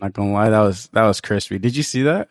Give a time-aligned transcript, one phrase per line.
[0.00, 1.58] Not gonna lie, that was that was crispy.
[1.58, 2.28] Did you see that?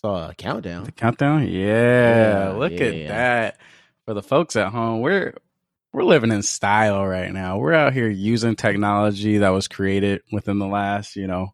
[0.00, 0.84] Saw a countdown.
[0.84, 1.48] The countdown?
[1.48, 2.50] Yeah.
[2.50, 3.08] Yeah, Look yeah, at yeah.
[3.08, 3.58] that.
[4.04, 5.34] For the folks at home, we're
[5.92, 7.58] we're living in style right now.
[7.58, 11.48] We're out here using technology that was created within the last, you know,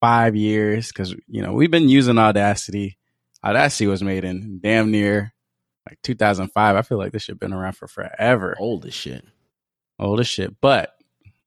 [0.00, 0.90] five years.
[0.92, 2.98] Cause, you know, we've been using Audacity.
[3.44, 5.32] Audacity was made in damn near
[5.88, 6.76] like 2005.
[6.76, 8.56] I feel like this shit been around for forever.
[8.58, 9.24] Old as shit.
[9.98, 10.60] old as shit.
[10.60, 10.92] But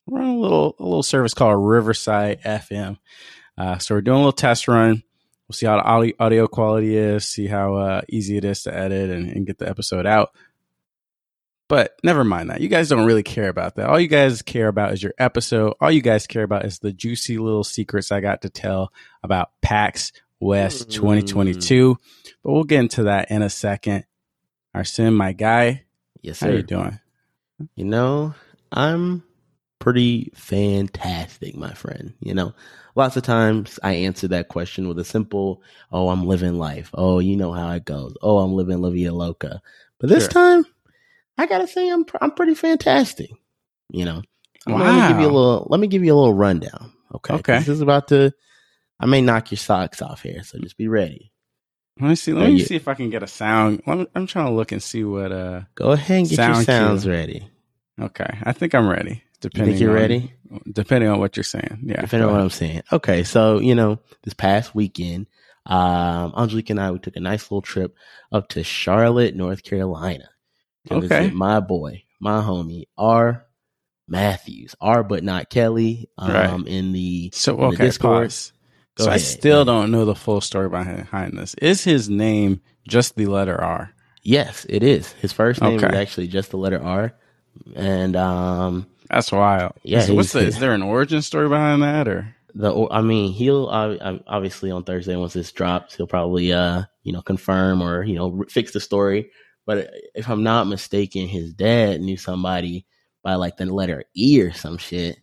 [0.07, 2.97] we're on a little a little service called Riverside FM.
[3.57, 5.03] Uh, so we're doing a little test run.
[5.47, 8.75] We'll see how the audio, audio quality is, see how uh, easy it is to
[8.75, 10.31] edit and, and get the episode out.
[11.67, 12.61] But never mind that.
[12.61, 13.87] You guys don't really care about that.
[13.89, 15.73] All you guys care about is your episode.
[15.81, 18.91] All you guys care about is the juicy little secrets I got to tell
[19.23, 20.93] about PAX West Mm.
[20.93, 21.97] 2022.
[22.43, 24.05] But we'll get into that in a second.
[24.75, 25.85] Arsen, my guy,
[26.21, 26.47] Yes, sir.
[26.51, 26.99] how you doing?
[27.75, 28.35] You know,
[28.71, 29.23] I'm
[29.85, 32.11] pretty fantastic, my friend.
[32.19, 32.53] You know,
[32.95, 36.89] lots of times I answer that question with a simple, oh, I'm living life.
[36.95, 38.15] Oh, you know how it goes.
[38.23, 39.61] Oh, I'm living La Vida Loca.
[39.99, 40.31] But this Sure.
[40.31, 40.65] time,
[41.37, 43.29] I gotta say I'm I'm pretty fantastic.
[43.91, 44.21] You know,
[44.65, 45.67] I'm let me give you a little.
[45.69, 46.91] Let me give you a little rundown.
[47.13, 47.35] Okay.
[47.35, 47.59] Okay.
[47.59, 48.33] This is about to.
[48.99, 51.31] I may knock your socks off here, so just be ready.
[52.01, 52.33] Let me see.
[52.33, 53.83] Let me you- see if I can get a sound.
[53.85, 55.31] Let me, I'm trying to look and see what.
[55.31, 57.11] Uh, Go ahead and get your sounds cue.
[57.11, 57.47] ready.
[58.01, 59.21] okay, I think I'm ready.
[59.43, 60.33] You think you're on, ready?
[60.71, 61.79] Depending on what you're saying.
[61.83, 62.01] Yeah.
[62.01, 62.41] Depending on what.
[62.41, 62.81] I'm saying.
[62.91, 65.27] Okay, so you know, this past weekend,
[65.65, 67.95] um, Angelique and I we took a nice little trip
[68.31, 70.29] up to Charlotte, North Carolina,
[70.87, 71.07] to Okay.
[71.07, 73.45] visit my boy, my homie, R.
[74.07, 75.03] Matthews, R.
[75.03, 76.67] But not Kelly, um, Right.
[76.67, 78.25] in the So in the okay, Discord.
[78.27, 78.53] pause.
[78.95, 79.21] Go so I ahead.
[79.27, 81.53] still don't know the full story behind, behind this.
[81.55, 83.91] Is his name just the letter R?
[84.23, 85.11] Yes, it is.
[85.13, 87.13] His first name is actually just the letter R,
[87.75, 89.73] and um, That's wild.
[89.83, 92.35] Yeah, So what's the, is there an origin story behind that or?
[92.57, 97.11] the I mean he'll uh, obviously on Thursday once this drops he'll probably uh you
[97.11, 99.29] know confirm or you know fix the story.
[99.65, 102.85] But if I'm not mistaken, his dad knew somebody
[103.23, 105.17] by like the letter E or some shit,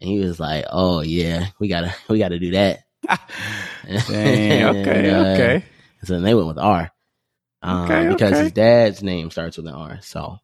[0.00, 2.80] and he was like, "Oh yeah, we gotta we gotta do that."
[3.86, 4.64] Dang.
[4.76, 5.08] Okay.
[5.08, 5.64] And, uh, okay.
[6.04, 6.90] So then they went with R,
[7.62, 8.42] um, Okay, because okay.
[8.42, 10.00] his dad's name starts with an R.
[10.02, 10.38] So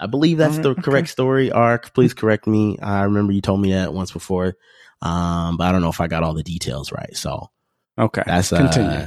[0.00, 0.82] I believe that's the okay.
[0.82, 1.50] correct story.
[1.50, 2.78] R, please correct me.
[2.80, 4.56] I remember you told me that once before,
[5.02, 7.16] um, but I don't know if I got all the details right.
[7.16, 7.50] So
[7.98, 8.22] Okay.
[8.24, 9.06] that's uh, continue.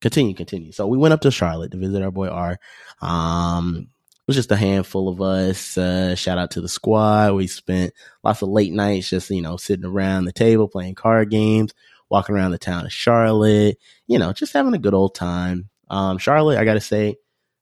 [0.00, 0.72] continue, continue.
[0.72, 2.58] So we went up to Charlotte to visit our boy R.
[3.00, 5.76] Um, it was just a handful of us.
[5.76, 7.34] Uh, shout out to the squad.
[7.34, 7.92] We spent
[8.22, 11.74] lots of late nights just you know sitting around the table playing card games,
[12.08, 13.78] walking around the town of Charlotte.
[14.06, 15.68] You know, just having a good old time.
[15.88, 17.16] Um, Charlotte, I gotta say,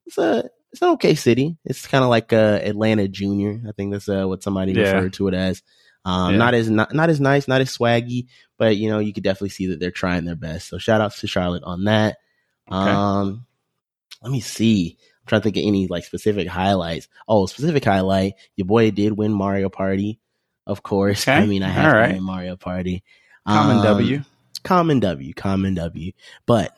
[0.04, 1.56] it's a it's an okay city.
[1.64, 3.60] It's kind of like uh, Atlanta Junior.
[3.68, 4.92] I think that's uh, what somebody Yeah.
[4.92, 5.62] referred to it as.
[6.04, 6.38] Um, Yeah.
[6.38, 8.26] not as not, not as nice, not as swaggy,
[8.58, 10.68] but you know you could definitely see that they're trying their best.
[10.68, 12.18] So shout outs to Charlotte on that.
[12.70, 12.90] Okay.
[12.90, 13.46] Um,
[14.22, 14.96] let me see.
[15.00, 17.08] I'm trying to think of any like specific highlights.
[17.26, 18.34] Oh, specific highlight.
[18.56, 20.20] Your boy did win Mario Party,
[20.66, 21.24] of course.
[21.28, 21.32] Okay.
[21.36, 22.14] I mean, I have All to right.
[22.14, 23.02] win Mario Party.
[23.46, 24.22] Common Um, W.
[24.64, 26.12] common W, common W.
[26.46, 26.76] But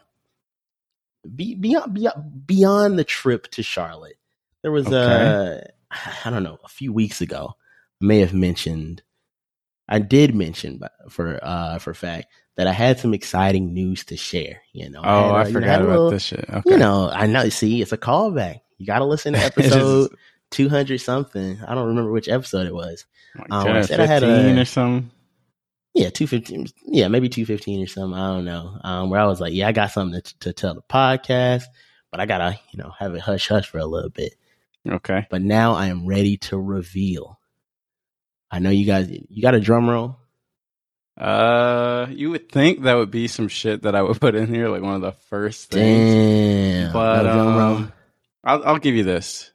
[1.34, 4.16] be, beyond beyond beyond the trip to Charlotte,
[4.62, 5.66] there was uh
[6.24, 7.54] I don't know a few weeks ago.
[8.02, 9.02] I may have mentioned.
[9.88, 14.16] I did mention but for uh for fact that I had some exciting news to
[14.16, 14.62] share.
[14.72, 16.44] You know, Oh, had, uh, I you know, forgot about little- this shit.
[16.48, 16.70] Okay.
[16.70, 17.48] You know, I know.
[17.48, 18.60] See, it's a callback.
[18.78, 20.10] You got to listen to episode
[20.50, 21.58] two hundred something.
[21.66, 23.04] I don't remember which episode it was.
[23.36, 25.10] like um, 10 I said I had 15 a- or something.
[25.94, 26.66] Yeah, two fifteen.
[26.86, 28.18] Yeah, maybe two fifteen or something.
[28.18, 28.78] I don't know.
[28.82, 31.64] Um, where I was like, yeah, I got something to, to tell the podcast,
[32.10, 34.34] but I gotta, you know, have it hush hush for a little bit.
[34.88, 35.26] Okay.
[35.30, 37.38] But now I am ready to reveal.
[38.50, 39.10] I know you guys.
[39.10, 40.16] You got a drum roll.
[41.18, 44.68] Uh, you would think that would be some shit that I would put in here,
[44.68, 46.14] like one of the first things.
[46.14, 46.92] Damn.
[46.92, 47.92] But No um,
[48.42, 49.50] I'll I'll give you this.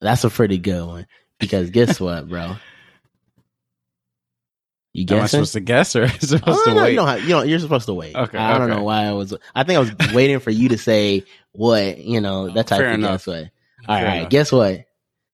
[0.00, 1.06] That's a pretty good one
[1.38, 2.56] because guess what, bro?
[4.92, 5.38] You Am I guessing?
[5.38, 6.90] supposed to guess or am I supposed Oh, to no, wait?
[6.90, 8.14] you don't have, you don't, you're supposed to wait.
[8.16, 8.76] Okay, I don't okay.
[8.78, 9.32] know why I was.
[9.54, 12.88] I think I was waiting for you to say what you know that type Fair
[12.90, 13.24] of enough.
[13.24, 13.50] guess what.
[13.88, 14.30] All Fair right, enough.
[14.30, 14.84] guess what?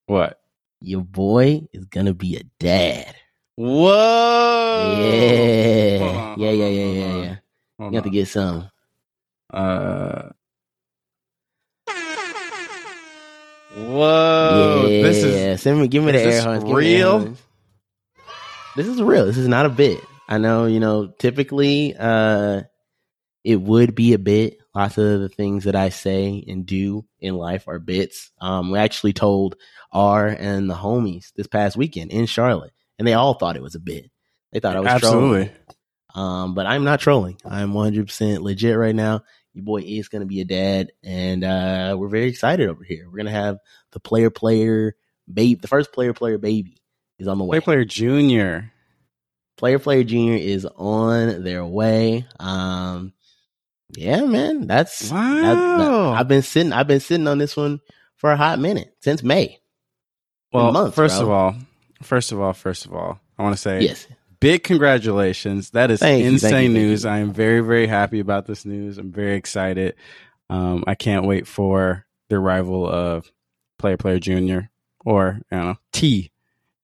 [0.06, 0.41] What?
[0.82, 3.14] Your boy is gonna be a dad.
[3.56, 4.99] Whoa!
[5.00, 7.37] yeah, on, yeah, yeah, yeah, yeah, yeah.
[7.79, 8.70] Hold You have to get some.
[9.50, 10.29] Uh.
[13.76, 14.87] Whoa!
[14.88, 16.64] yeah, This is send me, give me the air horns.
[16.64, 17.37] give me the air real?
[18.76, 19.25] This is real.
[19.25, 20.00] This is not a bit.
[20.28, 22.62] I know, you know, typically, uh,
[23.43, 24.58] it would be a bit.
[24.75, 28.31] Lots of the things that I say and do in life are bits.
[28.38, 29.56] Um, we actually told
[29.93, 33.76] R and the homies this past weekend in Charlotte, and they all thought it was
[33.76, 34.11] a bit.
[34.52, 35.46] They thought I was Absolutely.
[35.46, 35.50] trolling.
[36.14, 37.38] Um, but I'm not trolling.
[37.46, 39.23] I'm 100% legit right now.
[39.55, 43.06] Your boy is going to be a dad, and uh, we're very excited over here.
[43.06, 43.56] We're going to have
[43.93, 44.96] the player player
[45.32, 46.82] baby, the first player player baby
[47.18, 47.60] is on the way.
[47.60, 48.72] Player Player Junior.
[49.56, 52.26] Player Player Junior is on their way.
[52.38, 53.12] Um,
[53.96, 55.34] yeah, man, that's Wow.
[55.34, 56.72] that- that- I've been sitting.
[56.72, 57.80] I've been sitting on this one
[58.16, 59.58] for a hot minute since May.
[60.52, 61.26] well, months, first bro.
[61.26, 61.54] of all,
[62.02, 64.06] first of all, first of all, I want to say Yes,
[64.40, 65.70] big congratulations.
[65.70, 67.04] That is Thank insane you, news.
[67.04, 67.10] you.
[67.10, 68.96] I am very, very happy about this news.
[68.98, 69.94] I'm very excited.
[70.48, 73.30] Um, I can't wait for the arrival of
[73.78, 74.70] Player Player Junior
[75.04, 76.30] or I don't know T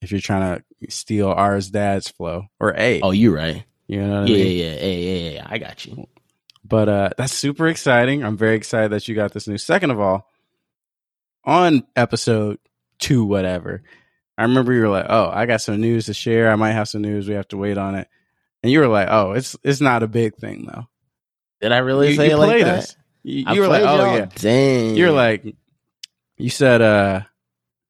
[0.03, 3.01] if you're trying to steal ours dad's flow or A.
[3.01, 3.65] Oh, you're right.
[3.87, 4.57] you know what I Yeah, mean?
[4.59, 5.47] yeah, yeah, yeah, yeah, yeah.
[5.49, 6.07] I got you.
[6.65, 8.23] But uh, that's super exciting.
[8.25, 9.65] I'm very excited that you got this news.
[9.65, 10.29] Second of all,
[11.45, 12.59] on episode
[12.99, 13.83] two, whatever,
[14.39, 16.51] I remember you were like, "Oh, I got some news to share.
[16.51, 17.29] I might have some news.
[17.29, 18.09] We have to wait on it."
[18.63, 20.87] And you were like, "Oh, it's it's not a big thing though."
[21.61, 22.79] Did I really you say you it like that?
[22.79, 22.97] us.
[23.25, 24.97] You, you were like, "Oh yeah." dang.
[24.97, 25.45] You're like,
[26.39, 27.21] you said, uh,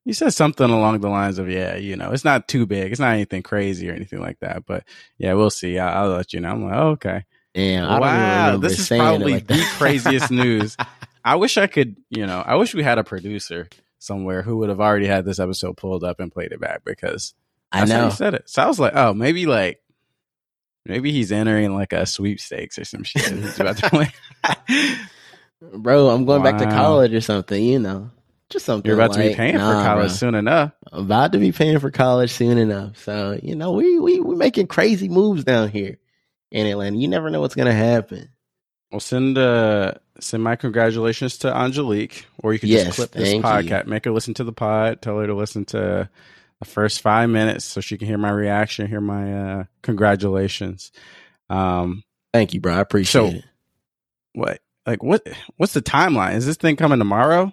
[0.04, 2.90] you said something along the lines of, "Yeah, you know, it's not too big.
[2.90, 4.84] It's not anything crazy or anything like that." But
[5.19, 5.78] yeah, we'll see.
[5.78, 6.50] I, I'll let you know.
[6.50, 10.31] I'm like, oh, "Okay." Damn, I don't even wow, this is probably like the craziest
[10.31, 10.76] news.
[11.25, 13.69] I wish I could, you know, I wish we had a producer
[13.99, 17.34] somewhere who would have already had this episode pulled up and played it back because
[17.70, 18.04] I that's how know.
[18.06, 18.49] you said it.
[18.49, 19.81] So I was like, oh, maybe like,
[20.87, 23.31] maybe he's entering like a sweepstakes or some shit.
[23.31, 24.12] He's about to play.
[25.76, 28.10] Bro, I'm going back to college or something, you know.
[28.52, 28.88] Just something.
[28.88, 30.14] You're about to be like- paying for college bro.
[30.16, 30.72] soon enough.
[30.93, 32.99] About to be paying for college soon enough.
[33.02, 35.99] So, you know, we we we making crazy moves down here
[36.50, 36.99] in Atlanta.
[36.99, 38.28] You never know what's gonna happen.
[38.90, 43.32] Well, send uh send my congratulations to Angelique, or you can Yes, just clip this
[43.34, 46.08] podcast, make her listen to the pod, tell her to listen to
[46.58, 50.93] the first five minutes so she can hear my reaction, hear my uh congratulations.
[51.49, 52.04] Um,
[52.34, 52.75] Thank you, bro.
[52.75, 53.44] I appreciate So- it.
[54.34, 55.26] what like what
[55.56, 56.34] what's the timeline?
[56.34, 57.52] Is this thing coming tomorrow?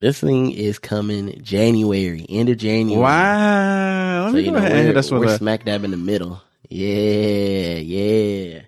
[0.00, 3.02] This thing is coming January, end of January.
[3.02, 4.24] Wow!
[4.24, 5.36] Let So, me go know, ahead and hit we're, us with we're a.
[5.38, 6.40] smack dab in the middle.
[6.70, 8.60] Yeah, yeah.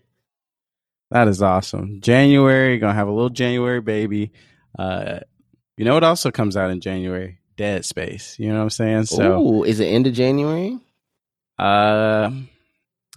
[1.10, 2.00] That is awesome.
[2.02, 4.32] January gonna have a little January baby.
[4.78, 5.20] Uh,
[5.76, 7.38] you know what also comes out in January?
[7.56, 8.36] Dead Space.
[8.38, 9.04] You know what I'm saying?
[9.06, 9.40] So.
[9.40, 10.78] Ooh, is it end of January?
[11.58, 12.30] Uh,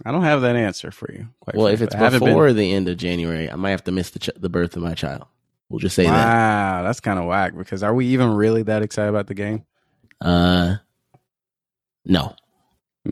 [0.04, 1.28] I don't have that answer for you.
[1.40, 3.92] Quite Well, if it's haven't been- before the end of January, I might have to
[3.92, 5.24] miss the ch- the birth of my child.
[5.68, 6.12] We'll just say that.
[6.12, 7.56] wow, that's kind of whack.
[7.56, 9.64] Because are we even really that excited about the game?
[10.20, 10.76] Uh,
[12.04, 12.34] no,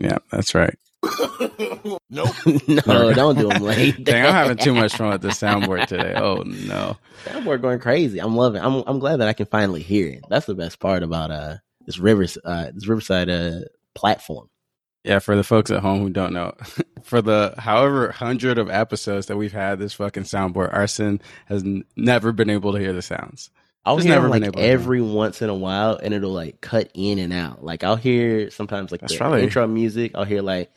[0.01, 0.79] Yeah, that's right.
[2.11, 2.29] Nope.
[2.87, 4.03] no, don't do them late.
[4.05, 6.15] Dang, I'm having too much fun with the soundboard today.
[6.17, 6.97] Oh no.
[7.25, 8.21] Soundboard going crazy.
[8.21, 8.62] I'm loving.
[8.62, 10.25] I'm I'm glad that I can finally hear it.
[10.31, 11.56] That's the best part about uh
[11.87, 13.61] this rivers uh this Riverside uh
[13.95, 14.49] platform.
[15.05, 16.55] Yeah, for the folks at home who don't know,
[17.03, 21.85] for the however hundred of episodes that we've had this fucking soundboard, Arsen has n-
[21.95, 23.51] never been able to hear the sounds.
[23.87, 26.33] Just hear never them, been like able to every once in a while, and it'll
[26.33, 27.62] like cut in and out.
[27.62, 30.12] Like I'll hear sometimes like That's the probably- intro music.
[30.15, 30.71] I'll hear like.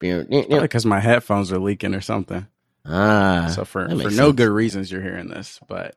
[0.00, 2.46] Because my headphones are leaking or something.
[2.84, 3.50] ah.
[3.54, 4.32] so for for no sense.
[4.36, 5.96] good reasons you're hearing this but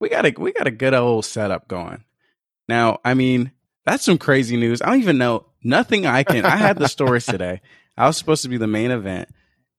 [0.00, 2.04] we got a we got a good old setup going
[2.68, 3.50] now i mean
[3.84, 4.82] that's some crazy news.
[4.82, 5.46] I don't even know.
[5.64, 6.44] Nothing i can.
[6.44, 7.60] I had the stories today.
[7.96, 9.28] I was supposed to be the main event.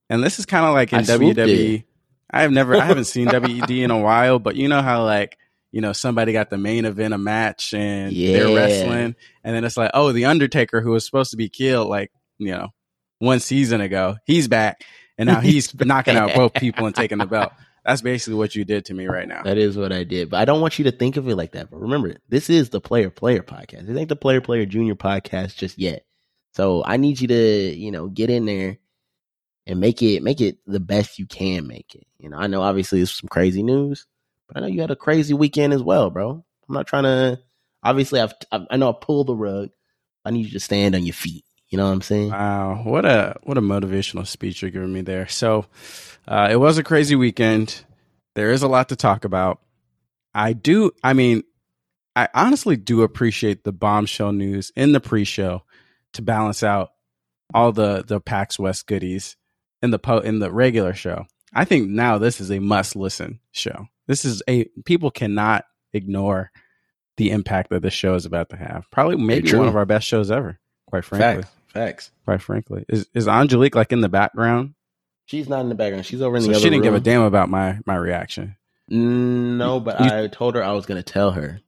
[0.10, 1.86] And this is kind of like in I wwe it.
[2.30, 5.38] i have never i haven't seen wed in a while but you know how like
[5.72, 9.16] you know somebody got the main event a match and they're wrestling?
[9.44, 12.52] And then it's like oh the undertaker who was supposed to be killed like you
[12.52, 12.70] know
[13.20, 14.84] one season ago he's back.
[15.18, 17.52] And now he's knocking out both people and taking the belt.
[17.86, 19.44] That's basically what you did to me right now.
[19.44, 20.30] That is what I did.
[20.30, 21.70] But I don't want you to think of it like that.
[21.70, 23.90] But remember, this is the player player podcast.
[23.90, 26.06] It ain't the player player junior podcast just yet.
[26.54, 28.78] So I need you to, you know, get in there
[29.66, 32.06] and make it make it the best you can make it.
[32.20, 34.06] You know, I know obviously it's some crazy news,
[34.48, 36.46] but I know you had a crazy weekend as well, bro.
[36.70, 37.40] I'm not trying to
[37.82, 39.70] obviously I've I I know I pulled the rug.
[40.24, 41.44] I need you to stand on your feet.
[41.74, 42.30] You know what I'm saying?
[42.30, 45.28] Wow, what a what a motivational speech you're giving me there.
[45.28, 45.66] So,
[46.28, 47.84] uh, it was a crazy weekend.
[48.36, 49.60] There is a lot to talk about.
[50.36, 50.92] I do.
[51.04, 51.42] I mean,
[52.16, 55.64] I honestly do appreciate the bombshell news in the pre-show
[56.14, 56.92] to balance out
[57.56, 59.36] all the the PAX West goodies
[59.82, 61.26] in the po- in the regular show.
[61.56, 63.88] I think now this is a must listen show.
[64.06, 66.52] This is a people cannot ignore
[67.18, 68.86] the impact that this show is about to have.
[68.92, 70.60] Probably maybe one of our best shows ever.
[70.86, 72.12] Quite frankly Facts.
[72.26, 72.86] quite frankly.
[72.88, 74.74] Is is Angelique like in the background?
[75.26, 76.06] She's not in the background.
[76.06, 78.56] She's over in So the she other didn't give a damn about my my reaction.
[78.90, 81.60] No, but You- I told her I was going to tell her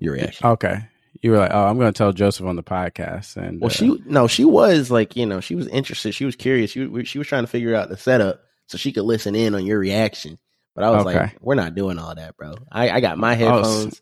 [0.00, 0.46] your reaction.
[0.46, 0.78] Okay.
[1.22, 3.74] you were like, "Oh, I'm going to tell Joseph on the podcast." And Well, uh,
[3.74, 6.12] she no, she was like you know she was interested.
[6.14, 6.70] She was curious.
[6.70, 9.54] She was- she was trying to figure out the setup so she could listen in
[9.54, 10.38] on your reaction.
[10.74, 11.18] But I was Okay.
[11.18, 12.54] like, we're not doing all that, bro.
[12.70, 14.00] I, I got my Oh, headphones.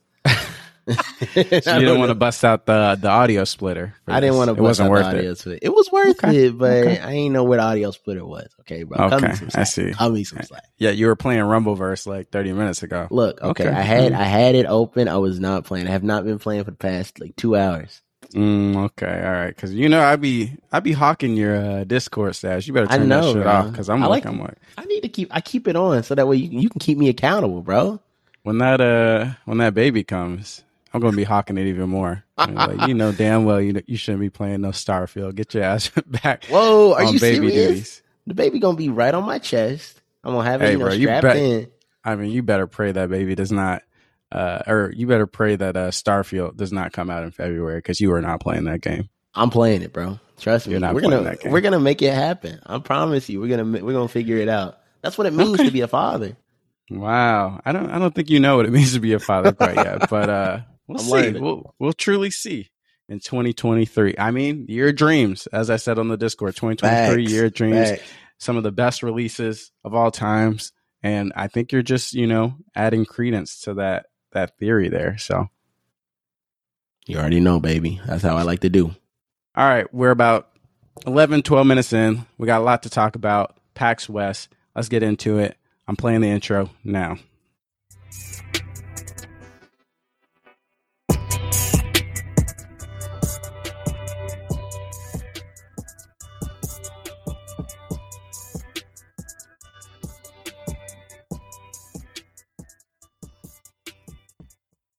[1.35, 3.95] so you didn't want to bust out the the audio splitter.
[4.07, 4.55] I didn't want to.
[4.55, 5.39] It wasn't worth audio it.
[5.39, 5.59] split.
[5.63, 6.47] It was worth Okay.
[6.47, 6.99] it, but Okay.
[6.99, 8.49] I ain't know where the audio splitter was.
[8.61, 8.99] Okay, bro.
[9.07, 9.93] Okay, I see.
[9.93, 10.65] Cut me some slack.
[10.79, 13.07] Yeah, you were playing Rumbleverse like 30 minutes ago.
[13.11, 13.77] Look, okay, Okay.
[13.77, 14.17] I had Mm.
[14.19, 15.09] I had it open.
[15.09, 15.87] I was not playing.
[15.89, 18.01] I have not been playing for the past like two hours.
[18.35, 19.49] Mm, okay, all right.
[19.55, 22.67] Because you know, I'd be I'd be hawking your uh, Discord stash.
[22.69, 23.51] You better turn know, that shit bro.
[23.53, 23.71] off.
[23.71, 25.35] Because I'm I like, like- I'm like, I need to keep.
[25.35, 27.99] I keep it on so that way you, you can keep me accountable, bro.
[28.45, 32.25] when that uh when that baby comes, I'm gonna be hawking it even more.
[32.41, 35.35] Like, you know damn well you you shouldn't be playing no Starfield.
[35.35, 37.53] Get your ass back Whoa, are you baby serious?
[37.69, 38.03] duties.
[38.27, 40.01] The baby gonna be right on my chest.
[40.25, 41.71] I'm gonna have it Hey, you know, bro, you strapped in.
[42.03, 43.83] I mean, you better pray that baby does not,
[44.33, 48.01] uh, or you better pray that uh, Starfield does not come out in February because
[48.01, 49.11] you are not playing that game.
[49.35, 50.19] I'm playing it, bro.
[50.39, 50.73] Trust me.
[50.73, 51.53] You're not we're playing gonna that game.
[51.53, 52.59] we're gonna make it happen.
[52.65, 53.39] I promise you.
[53.41, 54.79] We're gonna we're gonna figure it out.
[55.03, 55.67] That's what it means Okay.
[55.67, 56.37] to be a father.
[56.91, 59.53] Wow, I don't, I don't think you know what it means to be a father
[59.53, 60.59] quite yet, but uh,
[60.91, 61.13] we'll I'm see.
[61.13, 61.43] learning.
[61.43, 62.71] We'll, we'll truly see
[63.09, 64.17] in 2023.
[64.19, 67.33] I mean, your dreams, as I said on the Discord, 2023 Facts.
[67.33, 68.03] year dreams, Facts.
[68.39, 72.55] some of the best releases of all times, and I think you're just, you know,
[72.75, 75.19] adding credence to that that theory there.
[75.19, 75.49] So.
[77.07, 78.01] You already know, baby.
[78.07, 78.95] That's how I like to do.
[79.57, 80.49] All right, we're about
[81.07, 82.25] 11, 12 minutes in.
[82.39, 83.57] We got a lot to talk about.
[83.75, 84.49] PAX West.
[84.77, 85.57] Let's get into it.
[85.89, 87.17] I'm playing the intro now.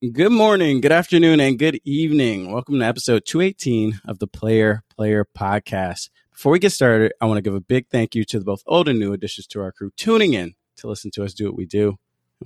[0.02, 2.52] Good morning, good afternoon, and good evening.
[2.52, 6.10] Welcome to episode 218 of the Player Player Podcast.
[6.32, 8.64] Before we get started, I want to give a big thank you to the both
[8.66, 11.56] old and new additions to our crew tuning in to listen to us do what
[11.56, 11.90] we do.
[11.90, 11.98] And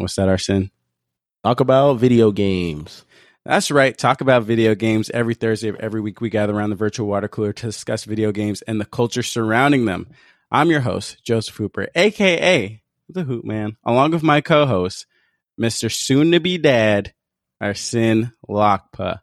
[0.02, 0.70] what's that, Arsen?
[1.46, 3.06] Talk about video games.
[3.46, 3.98] That's right.
[3.98, 6.20] Talk about video games every Thursday of every week.
[6.20, 9.86] We gather around the virtual water cooler to discuss video games and the culture surrounding
[9.86, 10.08] them.
[10.52, 15.06] I'm your host, Joseph Hooper, aka the Hoop Man, along with my co-host,
[15.58, 15.90] Mr.
[15.90, 17.14] Soon to be Dad,
[17.62, 19.22] Arsen Lakpa.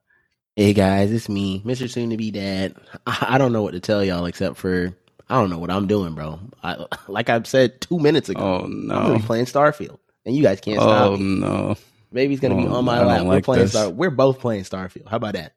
[0.57, 1.89] Hey guys, it's me, Mr.
[1.89, 2.75] Soon to be Dad.
[3.07, 4.95] I, I don't know what to tell y'all except for
[5.29, 6.41] I don't know what I'm doing, bro.
[6.63, 9.19] I, like I said two minutes ago, Oh I'm gonna no!
[9.19, 11.77] be playing Starfield, and you guys can't Oh stop Oh no!
[12.13, 13.23] Baby's gonna be Oh, on my I lap.
[13.23, 13.73] We're like playing this.
[13.73, 13.91] Star.
[13.91, 15.09] We're both playing Starfield.
[15.09, 15.55] How about that?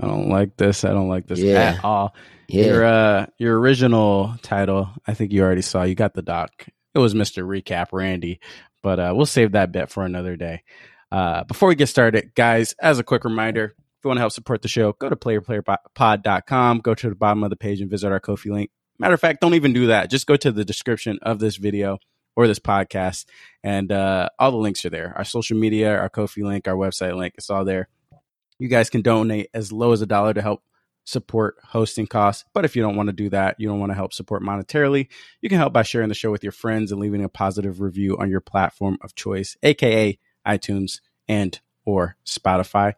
[0.00, 0.84] I don't like this.
[0.84, 1.76] I don't like this Yeah.
[1.78, 2.14] at all.
[2.48, 5.82] Yeah, Your uh, your original title, I think you already saw.
[5.82, 6.50] You got the doc.
[6.94, 8.40] It was Mister Recap Randy,
[8.82, 10.62] but uh, we'll save that bit for another day.
[11.12, 14.32] Uh, before we get started, guys, as a quick reminder, if you want to help
[14.32, 16.78] support the show, go to playerplayerpod.com.
[16.78, 18.70] Go to the bottom of the page and visit our Ko-fi link.
[18.98, 20.08] Matter of fact, don't even do that.
[20.08, 21.98] Just go to the description of this video
[22.34, 23.26] or this podcast,
[23.62, 25.12] and uh, all the links are there.
[25.14, 27.90] Our social media, our Ko-fi link, our website link, it's all there.
[28.58, 30.62] You guys can donate as low as a dollar to help
[31.04, 32.46] support hosting costs.
[32.54, 35.08] But if you don't want to do that, you don't want to help support monetarily,
[35.42, 38.16] you can help by sharing the show with your friends and leaving a positive review
[38.18, 42.94] on your platform of choice, aka iTunes and or Spotify.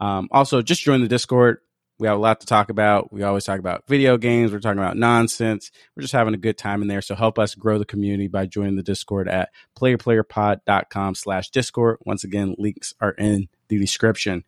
[0.00, 1.58] Um, also, just join the Discord.
[1.98, 3.12] We have a lot to talk about.
[3.12, 4.52] We always talk about video games.
[4.52, 5.72] We're talking about nonsense.
[5.96, 7.02] We're just having a good time in there.
[7.02, 11.98] So help us grow the community by joining the Discord at playerplayerpod.com slash Discord.
[12.04, 14.44] Once again, links are in the description.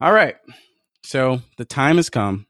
[0.00, 0.36] All right.
[1.02, 2.46] So the time has come.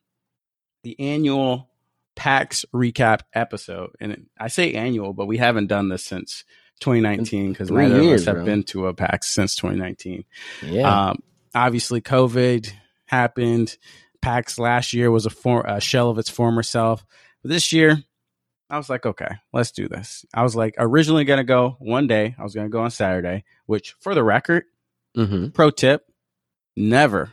[0.83, 1.71] The annual
[2.14, 3.90] PAX recap episode.
[4.00, 6.45] And I say annual, but we haven't done this since
[6.78, 8.44] 2019 because neither years, of us have bro.
[8.44, 10.25] been to a PAX since 2019.
[10.64, 11.11] yeah.
[11.11, 11.23] Um,
[11.54, 12.70] obviously, COVID
[13.06, 13.76] happened.
[14.20, 17.04] PAX last year was a, for- a shell of its former self.
[17.42, 18.02] But this year,
[18.70, 20.25] I was like, okay, let's do this.
[20.35, 22.35] I was like, originally going to go one day.
[22.38, 24.64] I was going to go on Saturday, which, for the record,
[25.16, 25.49] mm-hmm.
[25.50, 26.04] pro tip
[26.76, 27.32] never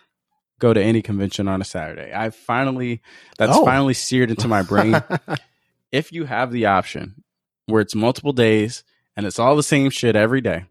[0.59, 2.11] go to any convention on a Saturday.
[2.15, 3.01] I finally,
[3.37, 3.65] that's Oh.
[3.65, 5.03] finally seared into my brain.
[5.91, 7.23] if you have the option
[7.65, 8.83] where it's multiple days
[9.15, 10.65] and it's all the same shit every day,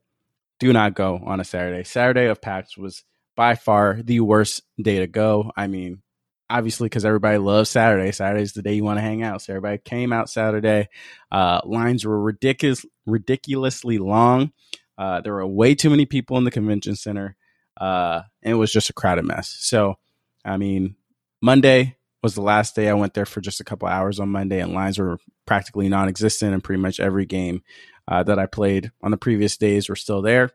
[0.60, 1.84] do not go on a Saturday.
[1.84, 3.04] Saturday of PAX was
[3.36, 5.50] by far the worst day to go.
[5.56, 6.02] I mean,
[6.48, 8.12] obviously, because everybody loves Saturday.
[8.12, 9.42] Saturday's the day you want to hang out.
[9.42, 10.88] So everybody came out Saturday.
[11.32, 14.52] Uh, lines were ridiculous, ridiculously long.
[14.96, 17.36] Uh, there were way too many people in the convention center.
[17.80, 19.56] Uh, and it was just a crowded mess.
[19.58, 19.96] So,
[20.44, 20.94] I mean,
[21.42, 24.60] Monday was the last day I went there for just a couple hours on Monday,
[24.60, 27.62] and lines were practically non existent, and pretty much every game
[28.08, 30.50] uh, that I played on the previous days were still there.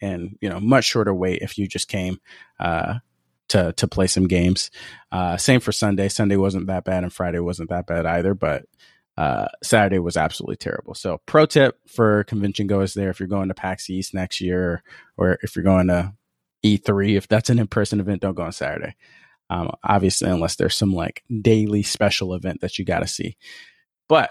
[0.00, 2.20] And, you know, much shorter wait if you just came
[2.60, 2.98] uh,
[3.48, 4.70] to to play some games.
[5.10, 6.08] Uh, same for Sunday.
[6.08, 8.34] Sunday wasn't that bad, and Friday wasn't that bad either.
[8.34, 8.66] But
[9.16, 10.94] uh, Saturday was absolutely terrible.
[10.94, 14.82] So, pro tip for convention goers there: if you're going to PAX East next year,
[15.16, 16.12] or if you're going to
[16.64, 18.94] E3, if that's an in person event, don't go on Saturday.
[19.50, 23.36] Um, obviously, unless there's some like daily special event that you got to see.
[24.08, 24.30] But,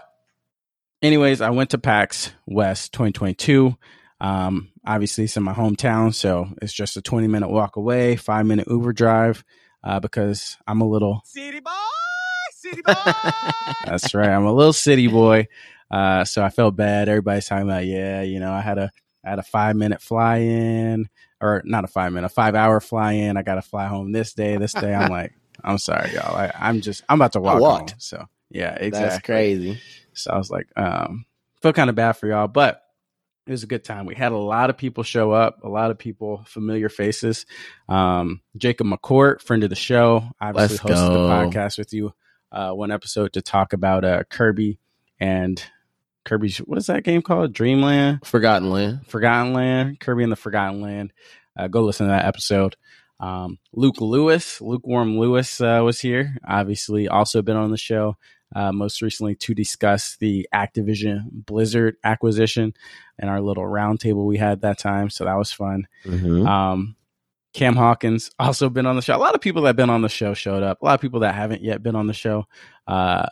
[1.02, 3.76] anyways, I went to PAX West 2022.
[4.20, 8.46] Um, obviously, it's in my hometown, so it's just a 20 minute walk away, five
[8.46, 9.44] minute Uber drive,
[9.84, 11.72] uh, because I'm a little city boy,
[12.52, 12.94] city boy.
[13.86, 15.48] That's right, I'm a little city boy.
[15.90, 17.08] Uh, so I felt bad.
[17.08, 18.92] Everybody's talking about, yeah, you know, I had a
[19.24, 21.10] I had a five minute fly in,
[21.42, 23.38] or not a five minute, a five hour fly in.
[23.38, 24.58] I got to fly home this day.
[24.58, 26.36] This day, I'm like, I'm sorry, y'all.
[26.36, 28.00] I, I'm just, I'm about to walk home.
[28.00, 29.10] So yeah, exactly.
[29.10, 29.82] That's crazy.
[30.18, 31.26] So I was like, um,
[31.62, 32.82] feel kind of bad for y'all, but
[33.46, 34.06] it was a good time.
[34.06, 37.46] We had a lot of people show up, a lot of people, familiar faces.
[37.88, 42.14] Um, Jacob McCourt, friend of the show, obviously Let's hosted the podcast with you
[42.52, 44.80] uh, one episode to talk about uh, Kirby
[45.20, 45.62] and
[46.26, 47.54] Kirby's, what is that game called?
[47.54, 48.26] Dreamland?
[48.26, 49.08] Forgotten Land.
[49.08, 51.14] Forgotten Land, Kirby and the Forgotten Land.
[51.58, 52.76] Uh, go listen to that episode.
[53.20, 56.38] Um, Luke Lewis, Lukewarm Lewis uh, was here.
[56.46, 58.18] Obviously, also been on the show.
[58.56, 62.74] Uh, most recently to discuss the Activision Blizzard acquisition
[63.20, 65.10] and our little roundtable we had that time.
[65.10, 65.86] So that was fun.
[66.06, 66.48] Mhm.
[66.48, 66.96] Um,
[67.54, 69.16] Cam Hawkins also been on the show.
[69.16, 70.82] A lot of people that have been on the show showed up.
[70.82, 72.46] A lot of people that haven't yet been on the show.
[72.88, 73.26] Uh,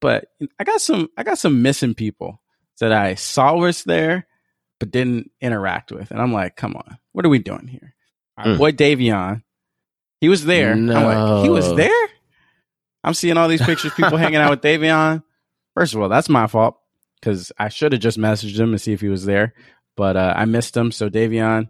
[0.00, 0.26] but
[0.58, 2.42] I got some I got some missing people
[2.80, 4.26] that I saw was there
[4.80, 6.10] but didn't interact with.
[6.10, 7.94] And I'm like, come on, what are we doing here?
[8.36, 8.58] Our Mm.
[8.58, 9.42] boy Davion,
[10.20, 10.72] he was there.
[10.72, 12.08] I'm like, he was there?
[13.04, 15.22] I'm seeing all these pictures, people hanging out with Davion.
[15.74, 16.78] First of all, that's my fault
[17.20, 19.54] because I should have just messaged him and see if he was there.
[19.96, 20.92] But uh, I missed him.
[20.92, 21.68] So Davion,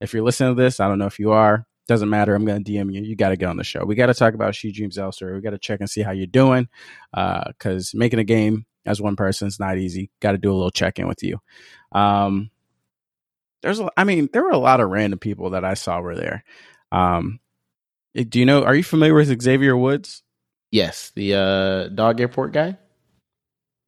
[0.00, 1.66] if you're listening to this, I don't know if you are.
[1.86, 2.34] Doesn't matter.
[2.34, 3.02] I'm going to DM you.
[3.02, 3.82] You got to get on the show.
[3.84, 5.34] We got to talk about She Dreams Elsewhere.
[5.34, 6.68] We got to check and see how you're doing.
[7.14, 10.10] Because making a game as one person is not easy.
[10.20, 11.38] Got to do a little check in with you.
[11.92, 12.50] Um,
[13.62, 16.14] there's, a- I mean, there were a lot of random people that I saw were
[16.14, 16.44] there.
[16.92, 17.40] Um,
[18.14, 18.64] do you know?
[18.64, 20.22] Are you familiar with Xavier Woods?
[20.70, 22.76] Yes, the uh, dog airport guy.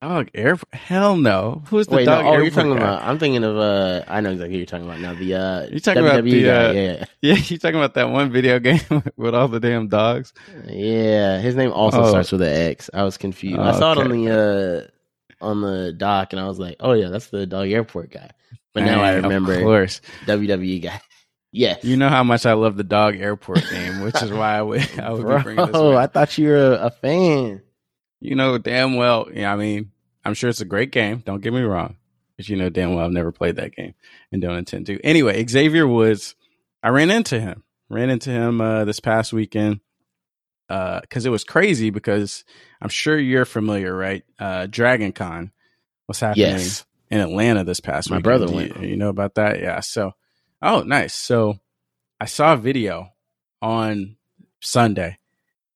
[0.00, 0.72] Dog airport?
[0.74, 1.62] Hell no.
[1.66, 2.76] Who's the Wait, dog no, oh, you're airport talking guy?
[2.78, 3.02] about.
[3.02, 3.58] I'm thinking of.
[3.58, 5.12] uh I know exactly who you're talking about now.
[5.12, 6.50] The uh, You're talking about the, guy.
[6.68, 8.80] uh, yeah, Yeah, you talking about that one video game
[9.18, 10.32] with all the damn dogs?
[10.66, 11.38] yeah.
[11.40, 12.08] His name also Oh.
[12.08, 12.88] starts with an X.
[12.94, 13.58] I was confused.
[13.60, 17.08] I saw it on the uh on the doc, and I was like, oh yeah,
[17.08, 18.30] that's the dog airport guy.
[18.72, 20.00] But now I remember Of course.
[20.26, 21.00] WWE guy.
[21.52, 24.62] Yes, You know how much I love the dog airport game, which is why I
[24.62, 25.98] would, I would be bringing this Bro, up.
[25.98, 27.62] I thought you were a, a fan.
[28.20, 29.28] You know damn well.
[29.32, 29.90] Yeah, I mean,
[30.24, 31.22] I'm sure it's a great game.
[31.26, 31.96] Don't get me wrong,
[32.36, 33.94] but you know damn well I've never played that game
[34.30, 35.00] and don't intend to.
[35.02, 36.36] Anyway, Xavier Woods,
[36.82, 37.64] I ran into him.
[37.88, 39.80] Ran into him uh, this past weekend
[40.68, 41.90] because it was crazy.
[41.90, 42.44] Because
[42.80, 44.22] I'm sure you're familiar, right?
[44.38, 45.50] Uh, Dragon Con
[46.06, 48.22] was happening Yes, in Atlanta this past My weekend.
[48.24, 48.76] brother went.
[48.82, 49.60] You, you know about that?
[49.60, 49.80] Yeah.
[49.80, 50.12] So,
[50.62, 51.14] oh, nice.
[51.14, 51.58] So,
[52.20, 53.12] I saw a video
[53.62, 54.16] on
[54.60, 55.18] Sunday,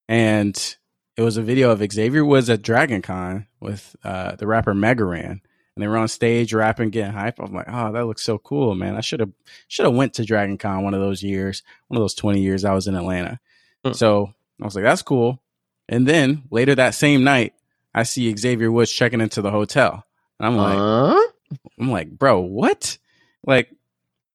[0.08, 0.76] and
[1.16, 5.04] it was a video of Xavier Woods at Dragon Con with uh, the rapper Mega
[5.04, 5.40] Ran,
[5.76, 7.38] and they were on stage rapping, getting hype.
[7.38, 8.96] I'm like, oh, that looks so cool, man.
[8.96, 9.32] I should have
[9.68, 12.64] should have went to Dragon Con one of those years, one of those 20 years
[12.64, 13.40] I was in Atlanta.
[13.84, 13.92] Hmm.
[13.92, 15.40] So I was like, that's cool.
[15.88, 17.54] And then later that same night,
[17.94, 20.04] I see Xavier Woods checking into the hotel.
[20.38, 21.32] And I'm like?
[21.78, 22.98] I'm like, bro, what?
[23.46, 23.70] Like,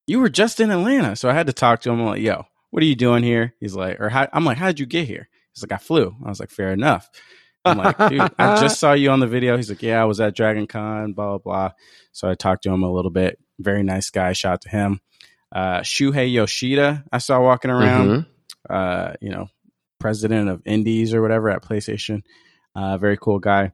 [0.09, 1.15] you were just in Atlanta.
[1.15, 1.99] So I had to talk to him.
[2.01, 3.53] I'm like, yo, what are you doing here?
[3.59, 5.29] He's like, or how, I'm like, how did you get here?
[5.53, 6.15] He's like, I flew.
[6.25, 7.09] I was like, fair enough.
[7.65, 9.55] I'm like, dude, I just saw you on the video.
[9.57, 11.71] He's like, yeah, I was at Dragon Con, blah, blah, blah.
[12.11, 13.37] So I talked to him a little bit.
[13.59, 14.33] Very nice guy.
[14.33, 14.99] Shout out to him.
[15.51, 18.25] Uh, Shuhei Yoshida, I saw walking around, Mhm.
[18.69, 19.47] uh, you know,
[19.99, 22.21] president of Indies or whatever at PlayStation.
[22.75, 23.73] Uh, very cool guy.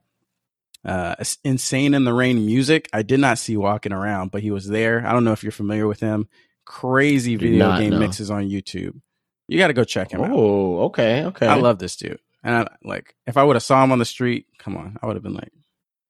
[0.86, 2.88] Uh, Insane in the Rain music.
[2.92, 5.04] I did not see walking around, but he was there.
[5.04, 6.28] I don't know if you're familiar with him.
[6.64, 9.00] Crazy video not game mixes on YouTube.
[9.48, 10.30] You got to go check him out.
[10.32, 11.46] Oh, okay, okay.
[11.48, 12.20] I love this dude.
[12.44, 15.06] And I, like, if I would have saw him on the street, come on, I
[15.06, 15.52] would have been like,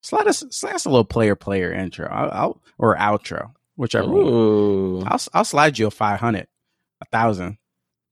[0.03, 4.09] slide us, slide us a little player player intro, I'll, I'll or outro, whichever.
[4.09, 4.23] one.
[4.23, 5.01] Ooh.
[5.03, 6.49] I'll I'll slide you a five hundred,
[7.01, 7.57] a thousand,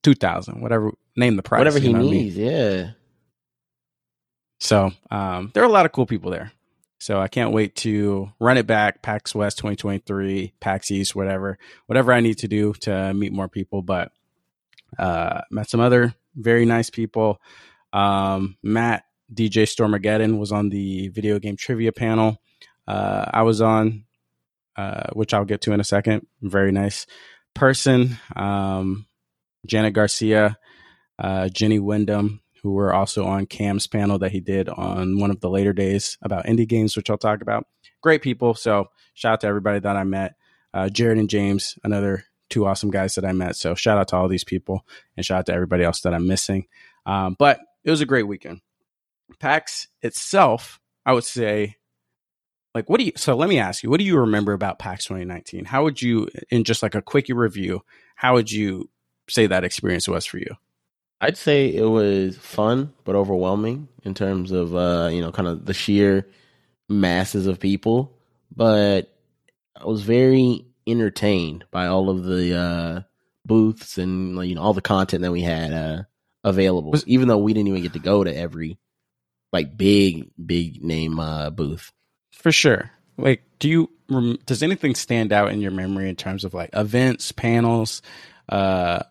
[0.02, 0.92] two thousand, whatever.
[1.16, 1.60] Name the price.
[1.60, 2.22] Whatever you he know what I mean?
[2.24, 2.90] needs, yeah.
[4.64, 6.50] So um, there are a lot of cool people there.
[6.98, 12.14] So I can't wait to run it back, PAX West 2023, PAX East, whatever, whatever
[12.14, 13.82] I need to do to meet more people.
[13.82, 14.10] But
[14.98, 17.42] uh, met some other very nice people.
[17.92, 22.40] Um, Matt DJ Stormageddon was on the video game trivia panel.
[22.88, 24.04] Uh, I was on,
[24.76, 26.26] uh, which I'll get to in a second.
[26.40, 27.06] Very nice
[27.52, 28.16] person.
[28.34, 29.04] Um,
[29.66, 30.56] Janet Garcia
[31.18, 35.38] uh, Jenny Wyndham, who were also on Cam's panel that he did on one of
[35.40, 37.66] the later days about indie games, which I'll talk about.
[38.00, 38.54] Great people.
[38.54, 40.34] So shout out to everybody that I met.
[40.72, 43.56] Uh, Jared and James, another two awesome guys that I met.
[43.56, 46.26] So shout out to all these people and shout out to everybody else that I'm
[46.26, 46.66] missing.
[47.04, 48.62] Um, but it was a great weekend.
[49.38, 51.76] PAX itself, I would say,
[52.74, 55.04] like, what do you, so let me ask you, what do you remember about PAX
[55.04, 55.66] 2019?
[55.66, 57.82] How would you, in just like a quickie review,
[58.16, 58.88] how would you
[59.28, 60.56] say that experience was for you?
[61.24, 65.64] I'd say it was fun but overwhelming in terms of uh, you know, kind of
[65.64, 66.28] the sheer
[66.88, 68.18] masses of people.
[68.54, 69.10] But
[69.74, 73.00] I was very entertained by all of the uh,
[73.46, 76.02] booths and you know all the content that we had uh,
[76.44, 76.90] available.
[76.90, 78.78] Was- even though we didn't even get to go to every
[79.50, 81.90] like big big name uh, booth.
[82.32, 82.90] For sure.
[83.16, 87.32] Like, do you, does anything stand out in your memory in terms of like events,
[87.32, 88.02] panels,
[88.48, 89.04] uh,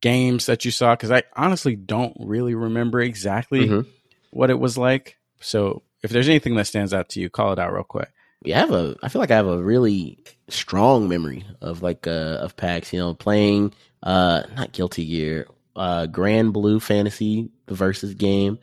[0.00, 0.94] games that you saw?
[0.96, 3.86] Cause I honestly don't really remember exactly Mhm.
[4.30, 5.16] what it was like.
[5.40, 8.10] So if there's anything that stands out to you, call it out real quick.
[8.44, 8.96] Yeah, I have a.
[9.02, 12.92] I feel like I have a really strong memory of like uh of PAX.
[12.92, 18.58] You know, playing uh not Guilty Gear, uh Granblue Fantasy the versus game.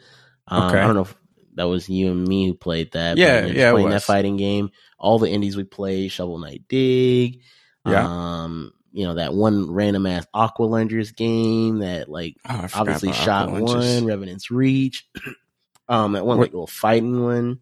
[0.48, 0.80] Um, Okay.
[0.80, 1.16] I don't know if
[1.56, 3.18] that was you and me who played that.
[3.18, 4.72] Yeah, but, you know, just yeah, playing that fighting game.
[5.00, 7.42] All the indies we played, Shovel Knight Dig.
[7.86, 8.08] Yeah.
[8.08, 14.06] Um, you know that one random ass Aqualungers game that like Oh, obviously shot one,
[14.06, 15.06] Revenant's Reach.
[15.90, 17.60] um, that one What- like little fighting one.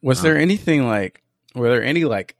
[0.00, 1.22] Was Uh, there anything like,
[1.56, 2.36] were there any like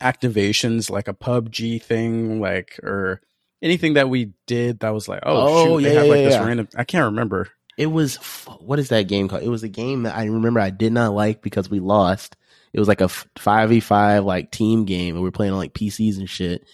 [0.00, 3.20] activations, like a PUBG thing, like, or
[3.62, 6.24] anything that we did that was like, oh, Oh, shoot, they yeah, have like yeah,
[6.24, 6.44] this yeah.
[6.46, 7.48] random, I can't remember.
[7.76, 8.16] It was
[8.60, 9.42] what is that game called?
[9.42, 12.36] It was a game that I remember I did not like because we lost.
[12.72, 15.58] It was like a five v five like team game, and we were playing on
[15.58, 16.64] like PCs and shit.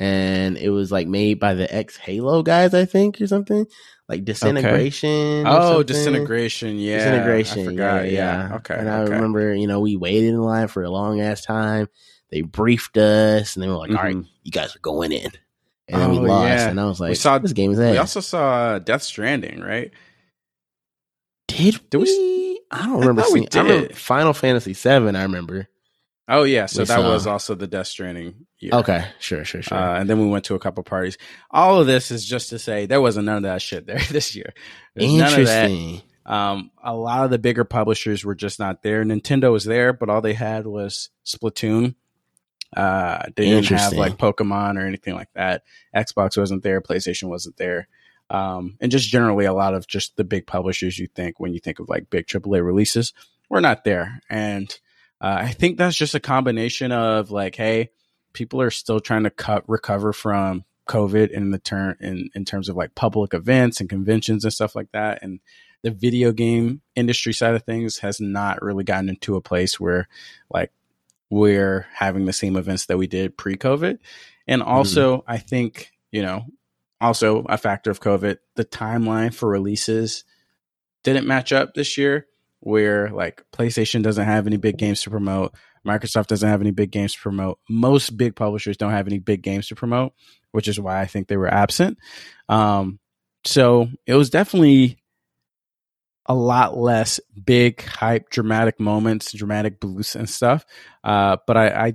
[0.00, 3.66] And it was like made by the ex Halo guys, I think, or something
[4.08, 5.44] like disintegration.
[5.44, 6.78] or Oh, disintegration.
[6.78, 6.98] Yeah.
[6.98, 7.60] disintegration.
[7.62, 8.04] I forgot.
[8.04, 8.56] Yeah, yeah.
[8.56, 8.74] Okay.
[8.76, 9.12] And I okay.
[9.14, 11.88] remember, you know, we waited in line for a long ass time.
[12.30, 14.26] They briefed us, and they were like, "All right, Mhm.
[14.44, 15.30] you guys are going in."
[15.88, 16.68] And then we Oh, lost, yeah.
[16.68, 19.02] and I was like, We saw- "This game is ass." We also saw uh, Death
[19.02, 19.90] Stranding, right?
[21.48, 22.60] Did, Did we we?
[22.70, 23.48] I don't remember we seeing.
[23.54, 23.96] I remember did.
[23.96, 25.16] Final Fantasy Seven.
[25.16, 25.66] I remember.
[26.30, 28.46] Oh yeah, so We that saw- was also the Death Stranding.
[28.58, 28.72] Year.
[28.74, 29.78] Okay, sure, sure, sure.
[29.78, 31.16] Uh, and then we went to a couple parties.
[31.50, 34.34] All of this is just to say there wasn't none of that shit there this
[34.36, 34.52] year.
[34.94, 35.70] There's none of that.
[35.70, 36.02] Interesting.
[36.26, 39.02] Um, a lot of the bigger publishers were just not there.
[39.04, 41.94] Nintendo was there, but all they had was Splatoon.
[42.76, 45.62] Uh, they didn't have like Pokemon or anything like that.
[45.96, 46.82] Xbox wasn't there.
[46.82, 47.88] PlayStation wasn't there.
[48.28, 51.60] Um, and just generally a lot of just the big publishers you think when you
[51.60, 53.14] think of like big AAA releases
[53.48, 54.20] were not there.
[54.28, 54.78] And
[55.20, 57.90] uh, I think that's just a combination of like, hey,
[58.32, 62.68] people are still trying to cut recover from COVID in the turn in in terms
[62.68, 65.22] of like public events and conventions and stuff like that.
[65.22, 65.40] And
[65.82, 70.08] the video game industry side of things has not really gotten into a place where
[70.50, 70.72] like
[71.30, 73.98] we're having the same events that we did pre-COVID.
[74.46, 76.46] And also, I think, you know,
[77.00, 80.24] also a factor of COVID, the timeline for releases
[81.04, 82.26] didn't match up this year
[82.60, 85.54] where like PlayStation doesn't have any big games to promote,
[85.86, 87.58] Microsoft doesn't have any big games to promote.
[87.68, 90.12] Most big publishers don't have any big games to promote,
[90.52, 91.98] which is why I think they were absent.
[92.48, 92.98] Um,
[93.44, 94.98] so it was definitely
[96.26, 100.64] a lot less big hype, dramatic moments, dramatic boosts and stuff.
[101.02, 101.92] Uh, but I, I,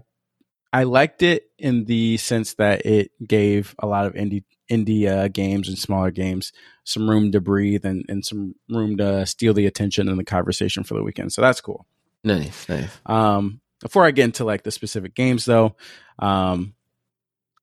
[0.72, 5.28] I liked it in the sense that it gave a lot of indie indie uh,
[5.28, 6.52] games and smaller games
[6.84, 10.84] some room to breathe and, and some room to steal the attention and the conversation
[10.84, 11.32] for the weekend.
[11.32, 11.86] So that's cool.
[12.24, 12.90] Nice, nice.
[13.06, 15.76] Um, before I get into like the specific games, though,
[16.20, 16.74] um,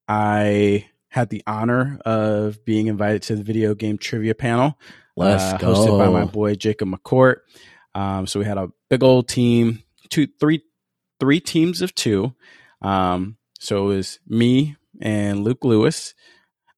[0.08, 4.78] I had the honor of being invited to the video game trivia panel,
[5.16, 5.74] Let's uh, go.
[5.74, 7.36] hosted by my boy Jacob McCourt.
[7.94, 10.62] Um, so we had a big old team, two, three,
[11.18, 12.34] three teams of two.
[12.80, 16.14] Um, so it was me and Luke Lewis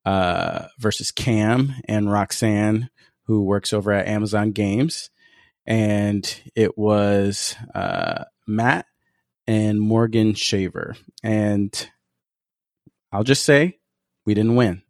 [0.04, 2.90] uh, versus Cam and Roxanne,
[3.26, 5.10] who works over at Amazon Games,
[5.66, 8.86] and it was uh, Matt
[9.46, 10.96] and Morgan Shaver.
[11.22, 11.90] And
[13.12, 13.78] I'll just say,
[14.24, 14.82] we didn't win.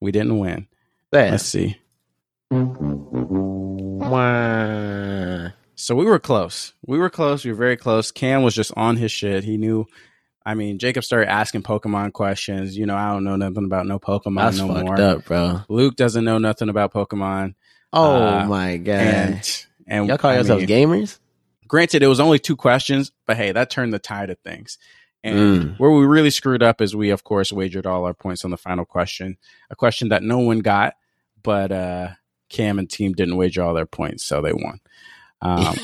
[0.00, 0.68] We didn't win.
[1.10, 1.32] Bad.
[1.32, 1.78] Let's see.
[4.10, 5.50] Wah.
[5.74, 6.74] So we were close.
[6.86, 7.44] We were close.
[7.44, 8.10] We were very close.
[8.10, 9.44] Cam was just on his shit.
[9.44, 9.86] He knew.
[10.48, 12.76] I mean, Jacob started asking Pokemon questions.
[12.76, 15.00] You know, I don't know nothing about no Pokemon That's no fucked more.
[15.00, 15.60] up, bro.
[15.68, 17.54] Luke doesn't know nothing about Pokemon.
[17.92, 18.94] Oh Uh, my god.
[19.00, 21.18] And and Y'all call I yourselves mean, gamers?
[21.66, 24.78] granted, it was only two questions, but hey, that turned the tide of things.
[25.24, 25.78] And Mm.
[25.78, 28.56] where we really screwed up is we, of course, wagered all our points on the
[28.56, 29.36] final question,
[29.70, 30.94] a question that no one got,
[31.42, 32.08] but uh,
[32.48, 34.80] Cam and team didn't wager all their points, so they won.
[35.42, 35.74] Um,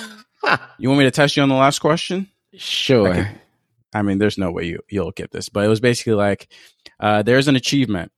[0.79, 2.29] you want me to test you on the last question?
[2.57, 3.09] sure.
[3.09, 3.29] Okay.
[3.95, 6.53] I mean, there's no way you you'll get this, but it was basically like
[7.01, 8.13] uh, there's an achievement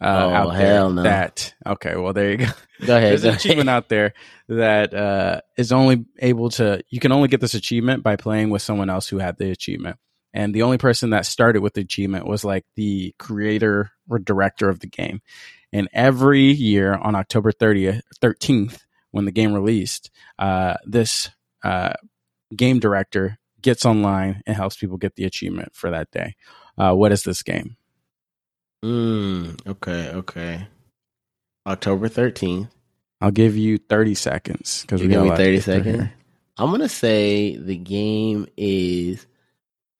[0.00, 1.02] uh, Oh, out hell there no.
[1.04, 2.46] that okay, well there you go.
[2.86, 3.10] Go ahead.
[3.12, 3.76] There's Go an achievement ahead.
[3.76, 4.14] out there
[4.48, 8.62] that uh, is only able to you can only get this achievement by playing with
[8.62, 9.98] someone else who had the achievement.
[10.34, 14.68] And the only person that started with the achievement was like the creator or director
[14.70, 15.20] of the game.
[15.74, 21.30] And every year on October 30th, 13th, when the game released, uh, this
[21.62, 21.92] uh,
[22.56, 26.34] game director gets online and helps people get the achievement for that day.
[26.76, 27.76] Uh, what is this game?
[28.84, 30.66] Mm, okay, okay.
[31.66, 32.68] October 13th.
[33.20, 36.08] I'll give you 30 seconds because You we give got a me to 30 seconds?
[36.58, 39.26] I'm going to say the game is.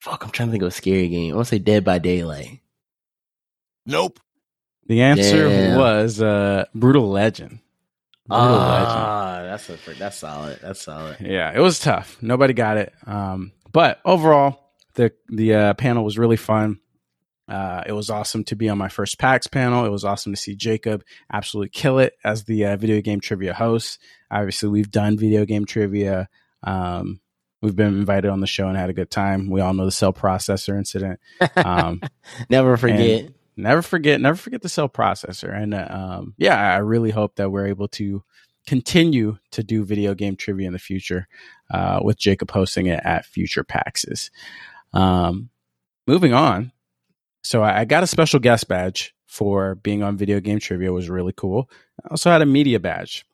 [0.01, 1.31] Fuck, I'm trying to think of a scary game.
[1.31, 2.61] I'm going to say Dead by Daylight.
[3.87, 4.19] Nope.
[4.87, 5.79] The answer Damn.
[5.79, 7.61] was uh, Brutal Legend.
[8.31, 10.59] Ah, that's a, that's solid.
[10.63, 11.17] That's solid.
[11.21, 12.17] Yeah, it was tough.
[12.23, 12.93] Nobody got it.
[13.07, 16.79] Um, but overall, the the uh, panel was really fun.
[17.49, 19.85] Uh, it was awesome to be on my first PAX panel.
[19.85, 23.53] It was awesome to see Jacob absolutely kill it as the uh, video game trivia
[23.53, 23.99] host.
[24.31, 26.29] Obviously, we've done video game trivia.
[26.63, 27.21] Um,
[27.61, 29.51] we've been invited on the show and had a good time.
[29.51, 31.21] We all know the cell processor incident.
[31.57, 32.01] Um,
[32.49, 33.31] Never forget.
[33.57, 35.55] Never forget never forget the cell processor.
[35.55, 38.23] And uh, um, yeah i really hope that we're able to
[38.67, 41.27] continue to do video game trivia in the future
[41.71, 44.31] uh, with jacob hosting it at future paxes
[44.93, 45.51] um,
[46.07, 46.73] moving on.
[47.43, 51.09] So I, I got a special guest badge for being on video game trivia was
[51.09, 51.71] really cool.
[52.05, 53.25] I also had a media badge.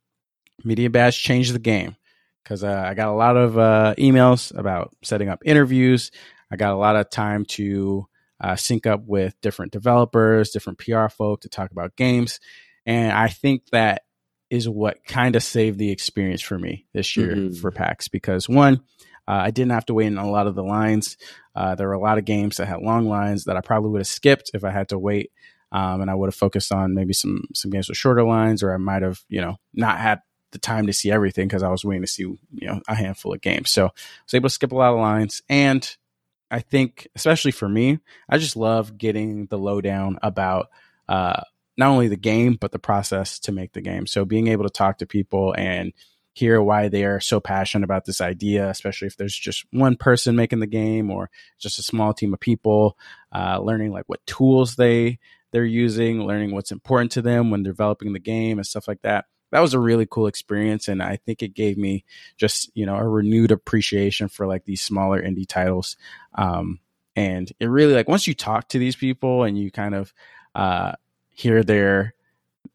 [0.65, 1.97] Media badge changed the game
[2.43, 6.11] because uh, i got a lot of uh, emails about setting up interviews.
[6.51, 8.07] I got a lot of time to
[8.41, 12.41] uh, sync up with different developers, different PR folk to talk about games.
[12.87, 14.03] And I think that
[14.51, 17.61] is what kind of saved the experience for me this year Mhm.
[17.61, 18.81] for PAX because one,
[19.27, 21.19] uh, I didn't have to wait in a lot of the lines.
[21.55, 24.01] Uh, there were a lot of games that had long lines that I probably would
[24.01, 25.31] have skipped if I had to wait.
[25.71, 28.73] Um, and I would have focused on maybe some some games with shorter lines, or
[28.73, 30.21] I might have you know not had
[30.53, 33.35] the time to see everything because I was waiting to see you know a handful
[33.35, 33.71] of games.
[33.71, 33.91] So I
[34.25, 35.87] was able to skip a lot of lines, and
[36.51, 40.69] I think especially for me, I just love getting the lowdown about
[41.09, 41.43] uh,
[41.77, 44.07] not only the game but the process to make the game.
[44.07, 45.93] So being able to talk to people and
[46.35, 50.37] hear why they are so passionate about this idea, especially if there's just one person
[50.37, 52.97] making the game or just a small team of people,
[53.35, 55.19] uh, learning like what tools they
[55.51, 59.25] they're using, learning what's important to them when developing the game and stuff like that.
[59.51, 62.05] That was a really cool experience, and I think it gave me
[62.37, 65.97] just you know a renewed appreciation for like these smaller indie titles.
[66.35, 66.81] Um,
[67.17, 70.13] and it really like once you talk to these people and you kind of
[70.55, 70.93] uh,
[71.31, 72.15] hear their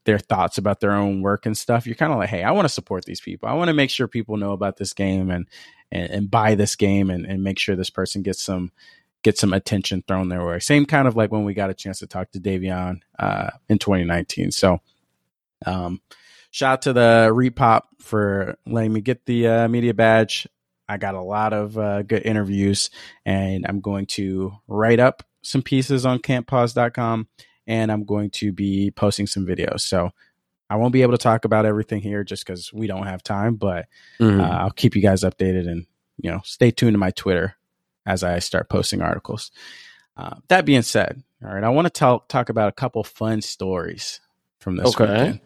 [0.04, 2.66] their thoughts about their own work and stuff, you're kind of like, hey, I want
[2.66, 3.48] to support these people.
[3.48, 5.46] I want to make sure people know about this game and
[5.90, 8.72] and, and buy this game and, and make sure this person gets some
[9.22, 10.60] get some attention thrown their way.
[10.60, 13.78] Same kind of like when we got a chance to talk to Davion uh, in
[13.78, 14.50] 2019.
[14.50, 14.80] So,
[15.64, 16.02] um,
[16.54, 20.46] shout out to the Repop for letting me get the uh, media badge.
[20.88, 22.90] I got a lot of uh, good interviews,
[23.26, 27.26] and I'm going to write up some pieces on camppause.com
[27.66, 29.80] and I'm going to be posting some videos.
[29.80, 30.10] So
[30.70, 33.56] I won't be able to talk about everything here just because we don't have time,
[33.56, 33.86] but
[34.20, 34.40] Mhm.
[34.40, 35.86] uh, I'll keep you guys updated and
[36.18, 37.56] you know stay tuned to my Twitter
[38.06, 39.50] as I start posting articles.
[40.16, 43.40] Uh, that being said, all right, I want to talk talk about a couple fun
[43.42, 44.20] stories
[44.60, 45.04] from this Okay.
[45.12, 45.40] weekend,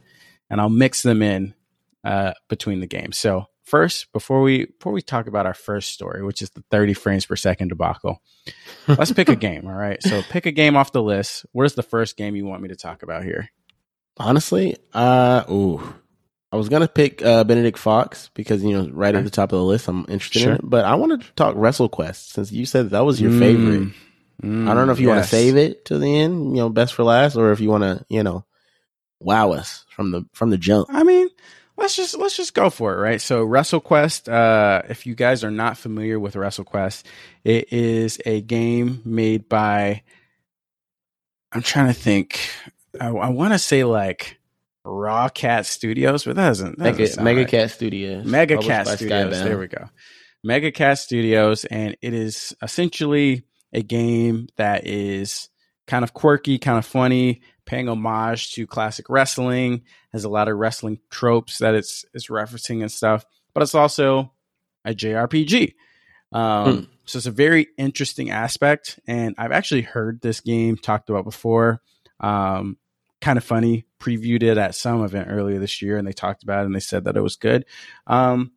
[0.50, 1.54] and I'll mix them in
[2.04, 3.18] uh, between the games.
[3.18, 6.94] So first, before we before we talk about our first story, which is the 30
[6.94, 8.22] frames per second debacle,
[8.86, 9.66] let's pick a game.
[9.66, 11.44] All right, so pick a game off the list.
[11.52, 13.50] Where's the first game you want me to talk about here?
[14.16, 15.80] Honestly, uh, ooh,
[16.50, 19.18] I was gonna pick uh, Benedict Fox because you know right Okay.
[19.18, 19.86] at the top of the list.
[19.86, 20.50] I'm interested Sure.
[20.52, 23.92] in it, but I wanted to talk WrestleQuest since you said that was your favorite.
[24.42, 26.68] Mm, I don't know if you want to save it to the end, you know,
[26.68, 28.44] best for last, or if you want to, you know,
[29.20, 30.88] wow us from the from the jump.
[30.90, 31.28] I mean,
[31.76, 33.20] let's just let's just go for it, right?
[33.20, 37.04] So WrestleQuest, uh, if you guys are not familiar with WrestleQuest,
[37.44, 40.02] it is a game made by
[41.52, 42.40] I'm trying to think.
[43.00, 44.38] I, I want to say like
[44.84, 47.48] Raw Cat Studios, but that doesn't, that Mega, doesn't Mega right.
[47.48, 49.34] Cat Studios, Mega Cat Studios.
[49.34, 49.44] Skybound.
[49.44, 49.88] There we go.
[50.44, 55.48] Mega Cat Studios, and it is essentially a game that is
[55.86, 59.82] kind of quirky, kind of funny, paying homage to classic wrestling.
[60.12, 64.32] Has a lot of wrestling tropes that it's it's referencing and stuff, but it's also
[64.84, 65.74] a JRPG.
[66.32, 66.84] Um, Hmm.
[67.04, 71.80] So it's a very interesting aspect, and I've actually heard this game talked about before.
[72.20, 72.76] Um,
[73.20, 76.66] Kinda Funny previewed it at some event earlier this year, and they talked about it
[76.66, 77.64] and they said that it was good.
[78.06, 78.52] Um,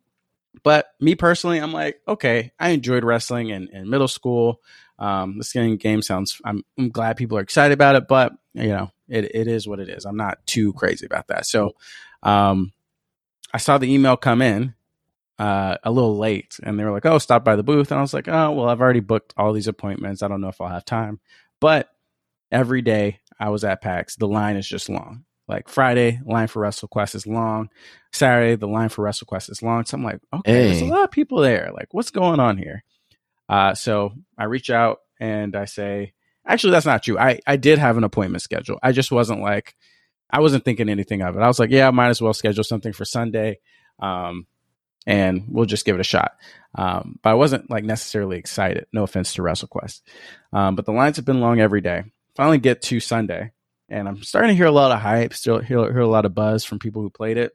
[0.62, 4.60] but me personally, I'm like, okay, I enjoyed wrestling in, in middle school.
[4.98, 8.68] Um, this game, game sounds, I'm, I'm glad people are excited about it, but you
[8.68, 10.04] know, it, it is what it is.
[10.04, 11.46] I'm not too crazy about that.
[11.46, 11.72] So,
[12.22, 12.72] um,
[13.54, 14.74] I saw the email come in,
[15.38, 17.90] uh, a little late and they were like, oh, stop by the booth.
[17.90, 20.22] And I was like, oh, well, I've already booked all these appointments.
[20.22, 21.20] I don't know if I'll have time.
[21.60, 21.88] But
[22.50, 25.24] every day I was at PAX, the line is just long.
[25.48, 27.70] Like Friday, line for WrestleQuest is long.
[28.12, 29.84] Saturday, the line for WrestleQuest is long.
[29.84, 30.66] So I'm like, okay, hey.
[30.68, 31.70] there's a lot of people there.
[31.74, 32.84] Like, what's going on here?
[33.48, 36.12] Uh, so I reach out and I say,
[36.46, 37.18] actually, that's not true.
[37.18, 38.78] I, I did have an appointment schedule.
[38.82, 39.74] I just wasn't like,
[40.30, 41.42] I wasn't thinking anything of it.
[41.42, 43.58] I was like, yeah, I might as well schedule something for Sunday.
[43.98, 44.46] Um,
[45.06, 46.36] and we'll just give it a shot.
[46.74, 48.86] Um, but I wasn't like necessarily excited.
[48.92, 50.00] No offense to WrestleQuest.
[50.52, 52.04] Um, but the lines have been long every day.
[52.34, 53.52] Finally get to Sunday
[53.92, 56.34] and I'm starting to hear a lot of hype, still hear, hear a lot of
[56.34, 57.52] buzz from people who played it.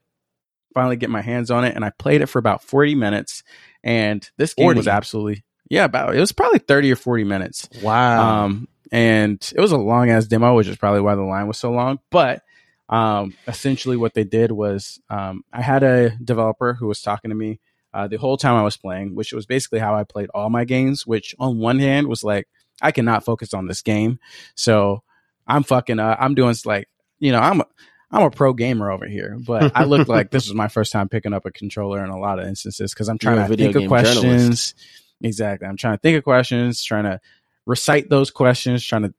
[0.74, 3.42] Finally, get my hands on it, and I played it for about 40 minutes.
[3.84, 4.78] And this game 40.
[4.78, 7.68] was absolutely yeah, about it was probably 30 or 40 minutes.
[7.82, 8.46] Wow.
[8.46, 11.58] Um, and it was a long ass demo, which is probably why the line was
[11.58, 12.00] so long.
[12.10, 12.42] But
[12.90, 17.36] um, essentially, what they did was um, I had a developer who was talking to
[17.36, 17.60] me
[17.94, 20.66] uh, the whole time I was playing, which was basically how I played all my
[20.66, 21.06] games.
[21.06, 22.48] Which on one hand was like
[22.82, 24.20] I cannot focus on this game,
[24.56, 25.04] so
[25.48, 26.88] I'm fucking uh, I'm doing like
[27.20, 27.66] you know I'm a,
[28.12, 31.10] I'm a pro gamer over here, but I look like this was my first time
[31.10, 33.88] picking up a controller in a lot of instances because I'm trying to think of
[33.88, 34.22] questions.
[34.22, 34.76] Journalist.
[35.22, 37.20] Exactly, I'm trying to think of questions, trying to
[37.68, 39.14] recite those questions, trying to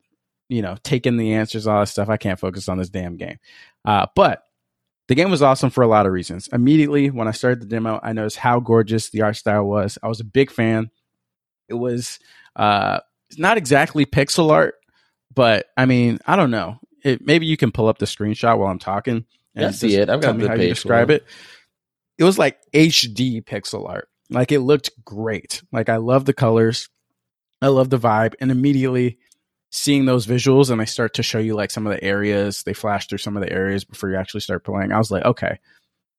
[0.49, 2.09] you know take in the answers, all that stuff.
[2.09, 3.39] I can't focus on this damn game,
[3.85, 4.43] uh, but.
[5.07, 6.51] The game was awesome for a lot of reasons.
[6.53, 9.97] Immediately, when I started the demo, I noticed how gorgeous the art style was.
[10.03, 10.91] I was a big fan.
[11.67, 12.19] It was
[12.55, 13.01] uh,
[13.39, 14.75] not exactly pixel art,
[15.35, 16.79] but I mean, I don't know.
[17.03, 20.09] It, maybe you can pull up the screenshot while I'm talking and I see it.
[20.09, 21.25] I've got me how you describe it.
[22.17, 24.09] It was like HD pixel art.
[24.31, 25.63] Like it looked great.
[25.73, 26.89] Like I love the colors.
[27.61, 28.35] I love the vibe.
[28.41, 29.19] And immediately
[29.71, 32.73] seeing those visuals and they start to show you like some of the areas, they
[32.73, 34.93] flash through some of the areas before you actually start playing.
[34.93, 35.59] I was like, okay,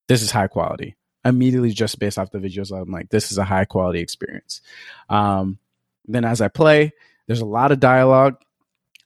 [0.08, 0.95] this is high quality.
[1.25, 4.62] Immediately just based off the visuals, I'm like, this is a high quality experience.
[5.10, 5.60] Um,
[6.08, 6.93] then as I play,
[7.28, 8.38] there's a lot of dialogue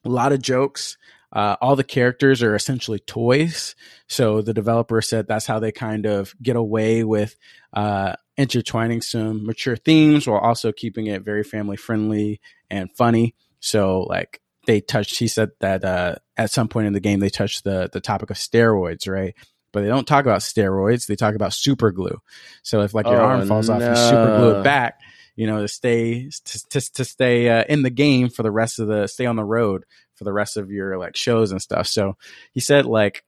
[0.06, 0.98] a lot of jokes.
[1.32, 3.76] Uh, all the characters are essentially toys.
[4.08, 7.36] So the developer said that's how they kind of get away with
[7.74, 13.36] uh, intertwining some mature themes while also keeping it very family friendly and funny.
[13.60, 17.30] So like they touched, he said that uh, at some point in the game they
[17.30, 19.36] touched the the topic of steroids, right?
[19.72, 22.22] But they don't talk about steroids; they talk about super glue.
[22.62, 23.76] So if like your oh, arm falls no.
[23.76, 25.00] off, you super glue it back
[25.36, 28.80] you know, to stay to to, to stay uh, in the game for the rest
[28.80, 29.84] of the stay on the road
[30.16, 31.88] for the rest of your like shows and stuff.
[31.88, 32.18] So
[32.52, 33.24] he said like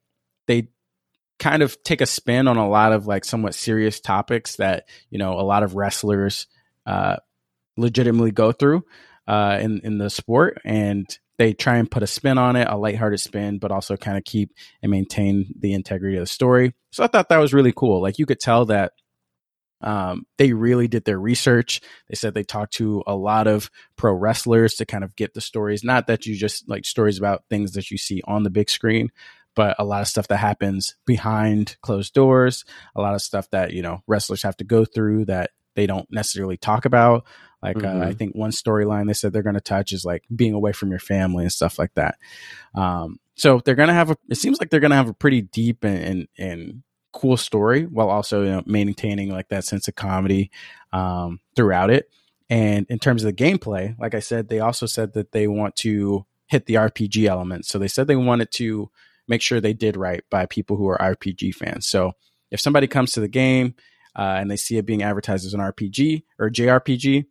[0.46, 0.68] they
[1.38, 5.18] kind of take a spin on a lot of like somewhat serious topics that you
[5.18, 6.46] know a lot of wrestlers
[6.86, 7.16] uh,
[7.76, 8.84] legitimately go through
[9.26, 11.06] uh, in in the sport, and
[11.38, 14.24] they try and put a spin on it, a lighthearted spin, but also kind of
[14.24, 16.74] keep and maintain the integrity of the story.
[16.90, 18.00] So I thought that was really cool.
[18.00, 18.92] Like you could tell that
[19.82, 21.82] um, they really did their research.
[22.08, 25.40] They said they talked to a lot of pro wrestlers to kind of get the
[25.40, 25.84] stories.
[25.84, 29.10] Not that you just like stories about things that you see on the big screen,
[29.56, 32.64] but a lot of stuff that happens behind closed doors,
[32.94, 36.06] a lot of stuff that, you know, wrestlers have to go through that they don't
[36.12, 37.24] necessarily talk about.
[37.62, 37.86] Like mm-hmm.
[37.86, 38.18] uh, I mm-hmm.
[38.18, 41.00] think one storyline they said they're going to touch is like being away from your
[41.00, 42.16] family and stuff like that.
[42.74, 44.16] Um, so they're going to have a.
[44.28, 47.84] It seems like they're going to have a pretty deep and, and, and cool story
[47.84, 50.50] while also you know, maintaining like that sense of comedy
[50.92, 52.10] um, throughout it.
[52.48, 55.76] And in terms of the gameplay, like I said, they also said that they want
[55.76, 57.68] to hit the RPG elements.
[57.68, 58.90] So they said they wanted to
[59.28, 61.86] make sure they did right by people who are RPG fans.
[61.86, 62.12] So
[62.50, 63.74] if somebody comes to the game
[64.16, 67.26] uh, and they see it being advertised as an RPG or JRPG,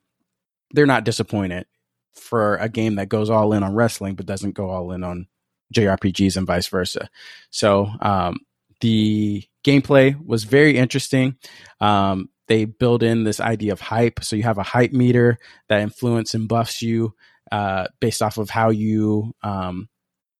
[0.71, 1.65] they're not disappointed
[2.13, 5.27] for a game that goes all in on wrestling but doesn't go all in on
[5.73, 7.09] JRPGs and vice versa.
[7.49, 8.37] So um,
[8.81, 11.37] the gameplay was very interesting.
[11.79, 14.23] Um, they build in this idea of hype.
[14.23, 15.37] So you have a hype meter
[15.69, 17.15] that influence and buffs you
[17.51, 19.89] uh, based off of how you um,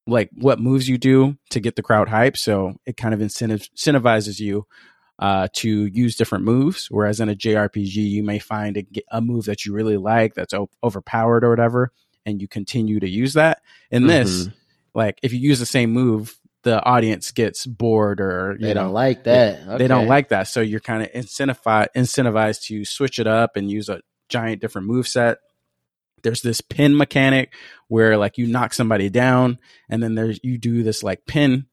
[0.08, 2.38] like what moves you do to get the crowd hype.
[2.38, 4.68] So it kind of incentivizes you
[5.18, 6.88] uh, to use different moves.
[6.91, 10.53] Whereas in a JRPG, you may find a, a move that you really like that's
[10.53, 11.91] o- overpowered or whatever,
[12.26, 13.62] and you continue to use that.
[13.89, 14.10] In mm-hmm.
[14.10, 14.49] this,
[14.93, 18.93] like if you use the same move the audience gets bored or they know, don't
[18.93, 19.60] like that.
[19.60, 19.78] They, okay.
[19.78, 20.47] they, don't like that.
[20.47, 24.88] So you're kind of incentivized incentivized to switch it up and use a giant different
[24.88, 25.38] move set
[26.26, 27.54] there's this pin mechanic
[27.88, 29.60] where like you knock somebody down
[29.90, 31.68] and then there's you do this like pin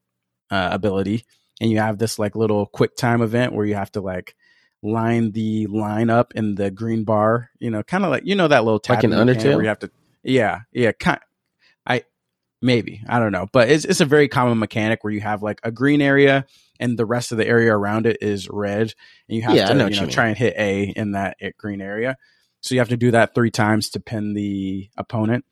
[0.51, 1.25] uh, ability
[1.61, 4.37] and you have this like little quick time event where you have to like
[4.83, 8.49] line the line up in the green bar you know kind of like you know
[8.49, 9.55] that little Like mechanic Undertale?
[9.55, 9.91] where you have to
[10.23, 11.21] yeah yeah kind
[11.87, 12.05] i
[12.61, 15.61] maybe i don't know but it's, it's a very common mechanic where you have like
[15.63, 16.45] a green area
[16.79, 18.93] and the rest of the area around it is red
[19.29, 21.37] and you have Yeah, to know you know you try and hit a in that
[21.41, 22.19] eh, green area
[22.63, 25.45] so you have to do that three times to pin the opponent.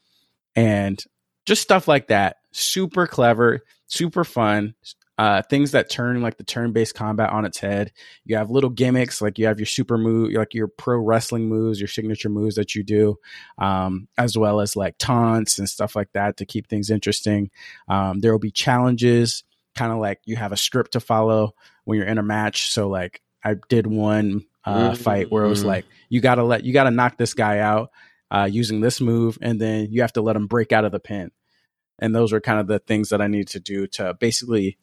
[0.57, 1.03] And
[1.47, 2.37] just stuff like that.
[2.53, 4.75] Super clever super fun
[5.19, 7.93] uh, things that turn like the turn-based combat on its head.
[8.25, 11.79] You have little gimmicks like you have your super move like your pro wrestling moves
[11.79, 13.17] your signature moves that you do
[13.59, 17.51] um, as well as like taunts and stuff like that to keep things interesting.
[17.89, 19.45] Um, there will be challenges
[19.77, 21.55] kind of like you have a script to follow
[21.85, 22.71] when you're in a match.
[22.71, 25.69] So like i did one uh, Mhm, fight where it was mhm.
[25.69, 27.91] like you gotta let you gotta knock this guy out
[28.31, 31.01] uh, using this move and then you have to let him break out of the
[31.01, 31.31] pin
[31.99, 34.79] and those were kind of the things that i needed to do to basically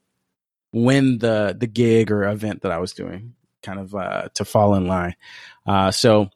[0.73, 4.75] win the the gig or event that i was doing kind of uh, to fall
[4.75, 5.15] in line
[5.65, 6.29] uh, so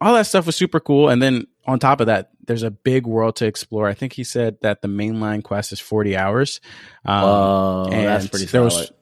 [0.00, 3.06] all that stuff was super cool and then on top of that there's a big
[3.06, 6.60] world to explore i think he said that the mainline quest is 40 hours
[7.04, 8.64] um, oh, that's and there solid.
[8.64, 8.92] was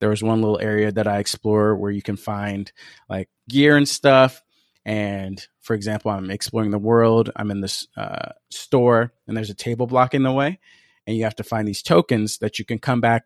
[0.00, 2.70] there was one little area that I explore where you can find
[3.08, 4.42] like gear and stuff.
[4.84, 7.30] And for example, I'm exploring the world.
[7.36, 10.58] I'm in this uh, store, and there's a table blocking the way,
[11.06, 13.24] and you have to find these tokens that you can come back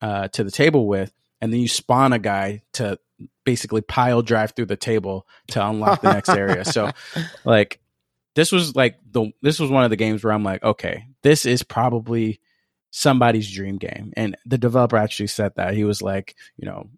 [0.00, 2.98] uh, to the table with, and then you spawn a guy to
[3.44, 6.64] basically pile drive through the table to unlock the next area.
[6.64, 6.90] So
[7.44, 7.80] like
[8.34, 11.46] this was like the this was one of the games where I'm like, okay, this
[11.46, 12.40] is probably
[12.92, 14.12] somebody's dream game.
[14.16, 15.74] And the developer actually said that.
[15.74, 16.88] He was like, you know,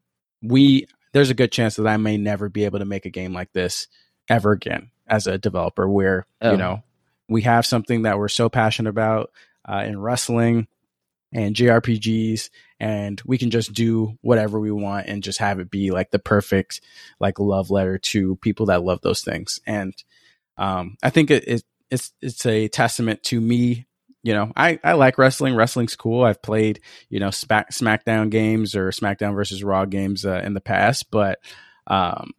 [0.42, 3.32] we there's a good chance that I may never be able to make a game
[3.32, 3.86] like this
[4.28, 6.50] ever again as a developer where, Oh.
[6.50, 6.82] you know,
[7.28, 9.30] we have something that we're so passionate about
[9.66, 10.66] uh, in wrestling
[11.32, 15.90] and JRPGs and we can just do whatever we want and just have it be
[15.92, 16.80] like the perfect
[17.20, 19.60] like love letter to people that love those things.
[19.66, 19.94] And
[20.58, 23.86] um, I think it, it it's it's a testament to me.
[24.24, 25.54] You know, I, I like wrestling.
[25.54, 26.24] Wrestling's cool.
[26.24, 30.60] I've played, you know, Smack, SmackDown games or SmackDown versus Raw games uh, in the
[30.60, 31.38] past, but,
[31.86, 32.32] um,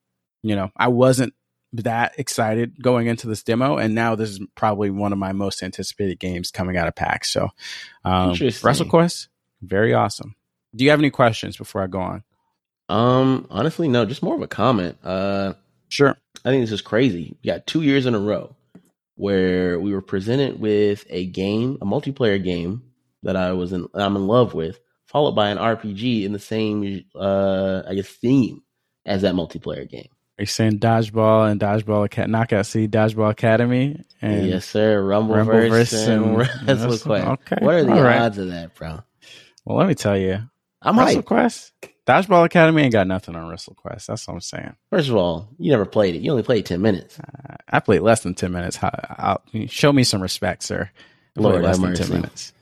[0.44, 1.34] you know, I wasn't
[1.74, 5.64] that excited going into this demo, and now this is probably one of my most
[5.64, 7.32] anticipated games coming out of PAX.
[7.32, 7.50] So,
[8.04, 9.28] um, WrestleQuest,
[9.62, 10.36] very awesome.
[10.76, 12.24] Do you have any questions before I go on?
[12.90, 14.98] Um, honestly, no, just more of a comment.
[15.04, 15.54] Uh,
[15.90, 16.18] Sure.
[16.44, 17.38] I think this is crazy.
[17.44, 18.55] We got two years in a row
[19.16, 22.84] where we were presented with a game, a multiplayer game
[23.24, 27.04] that I was in, I'm in love with, followed by an RPG in the same,
[27.16, 28.62] uh, I guess, theme
[29.06, 30.10] as that multiplayer game.
[30.38, 34.04] Are you saying Dodgeball and Dodgeball Knockout City Dodgeball Academy?
[34.22, 35.02] And yes, sir.
[35.02, 37.34] Rumbleverse, Rumbleverse and and WrestleQuest.
[37.34, 37.58] Okay.
[37.66, 38.20] What are the All right.
[38.20, 39.00] odds of that, bro?
[39.64, 40.40] Well, let me tell you,
[40.82, 41.24] I'm hyped.
[41.24, 41.72] WrestleQuest,
[42.08, 44.06] Dodgeball Academy ain't got nothing on WrestleQuest.
[44.06, 44.76] That's what I'm saying.
[44.92, 46.22] First of all, you never played it.
[46.22, 47.20] You only played 10 minutes.
[47.20, 48.78] Uh, I played less than ten minutes.
[48.82, 50.90] I'll, show me some respect, sir.
[51.38, 52.54] I Lord less than ten minutes.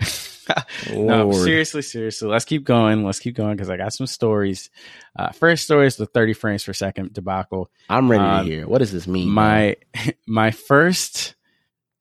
[0.92, 2.28] no, seriously, seriously.
[2.28, 3.04] Let's keep going.
[3.04, 4.70] Let's keep going because I got some stories.
[5.16, 7.70] Uh, first story is the 30 frames per second debacle.
[7.88, 8.66] I'm ready Um, to hear.
[8.68, 9.28] What does this mean?
[9.28, 9.76] my
[10.26, 11.34] my first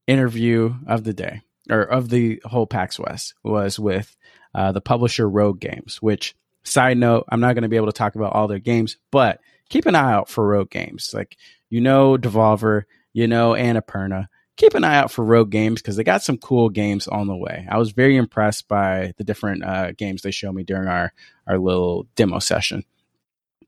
[0.08, 4.16] interview of the day or of the whole PAX West was with
[4.56, 6.02] uh, the publisher Rogue Games.
[6.02, 6.36] Which
[6.68, 9.40] side note, I'm not going to be able to talk about all their games, but
[9.70, 11.12] keep an eye out for Rogue Games.
[11.14, 11.38] Like
[11.70, 14.28] you know, Devolver, you know, Annapurna.
[14.56, 17.36] Keep an eye out for Rogue Games because they got some cool games on the
[17.36, 17.68] way.
[17.70, 21.14] I was very impressed by the different uh, games they showed me during our
[21.46, 22.84] our little demo session.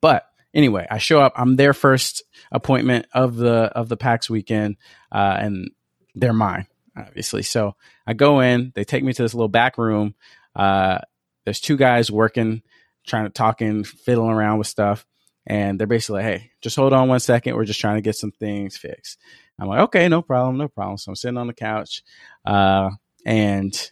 [0.02, 1.34] But anyway, I show up.
[1.36, 4.78] I'm their first appointment of the of the PAX weekend,
[5.12, 5.70] uh, and
[6.16, 6.66] they're mine,
[6.98, 7.44] obviously.
[7.44, 7.76] So
[8.08, 8.72] I go in.
[8.74, 10.16] They take me to this little back room.
[10.56, 11.00] Uh,
[11.46, 12.64] there's two guys working,
[13.08, 15.06] trying to talking, fiddling around with stuff,
[15.48, 17.56] and they're basically, like, "Hey, just hold on one second.
[17.56, 19.18] We're just trying to get some things fixed."
[19.60, 22.04] I'm like, "Okay, no problem, no problem." So I'm sitting on the couch,
[22.46, 22.92] uh,
[23.26, 23.92] and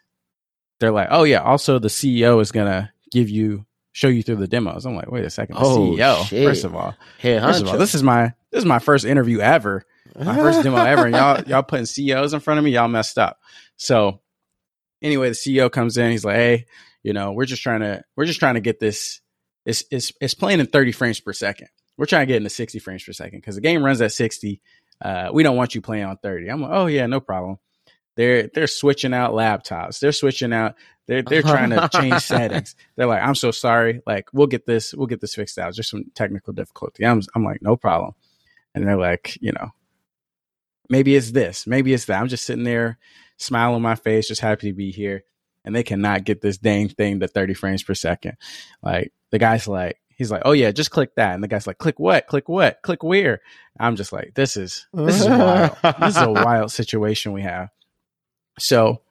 [0.79, 4.47] they're like, "Oh yeah, also the CEO is gonna give you." Show you through the
[4.47, 4.85] demos.
[4.85, 6.23] I'm like, wait a second, the Oh, CEO.
[6.27, 6.45] shit.
[6.45, 9.39] First of all, Hey, First of all, this is my this is my first interview
[9.39, 9.85] ever,
[10.15, 13.17] my first demo ever, and y'all y'all putting CEOs in front of me, y'all messed
[13.17, 13.39] up.
[13.75, 14.21] So
[15.01, 16.65] anyway, the CEO comes in, he's like, "Hey,
[17.07, 19.21] you know, we're just trying to we're just trying to get this.
[19.65, 21.69] It's it's it's playing in 30 frames per second.
[21.95, 24.59] We're trying to get into 60 frames per second because the game runs at 60.
[25.01, 26.49] Uh, we don't want you playing on 30.
[26.49, 27.59] I'm like, oh yeah, no problem.
[28.17, 30.01] They're they're switching out laptops.
[30.01, 30.75] They're switching out.
[31.07, 32.75] They're they're trying to change settings.
[32.97, 34.01] They're like, I'm so sorry.
[34.05, 35.73] Like, we'll get this we'll get this fixed out.
[35.75, 37.05] Just some technical difficulty.
[37.05, 38.15] I'm I'm like, no problem.
[38.75, 39.69] And they're like, you know,
[40.89, 42.19] maybe it's this, maybe it's that.
[42.19, 42.97] I'm just sitting there,
[43.37, 45.23] smile on my face, just happy to be here.
[45.67, 48.37] And they cannot get this dang thing to 30 frames per second.
[48.81, 51.35] Like the guy's like, he's like, oh yeah, just click that.
[51.35, 52.25] And the guy's like, click what?
[52.27, 52.81] Click what?
[52.81, 53.41] Click where?
[53.79, 55.77] I'm just like, this is this is wild.
[55.99, 57.69] this is a wild situation we have.
[58.59, 59.01] So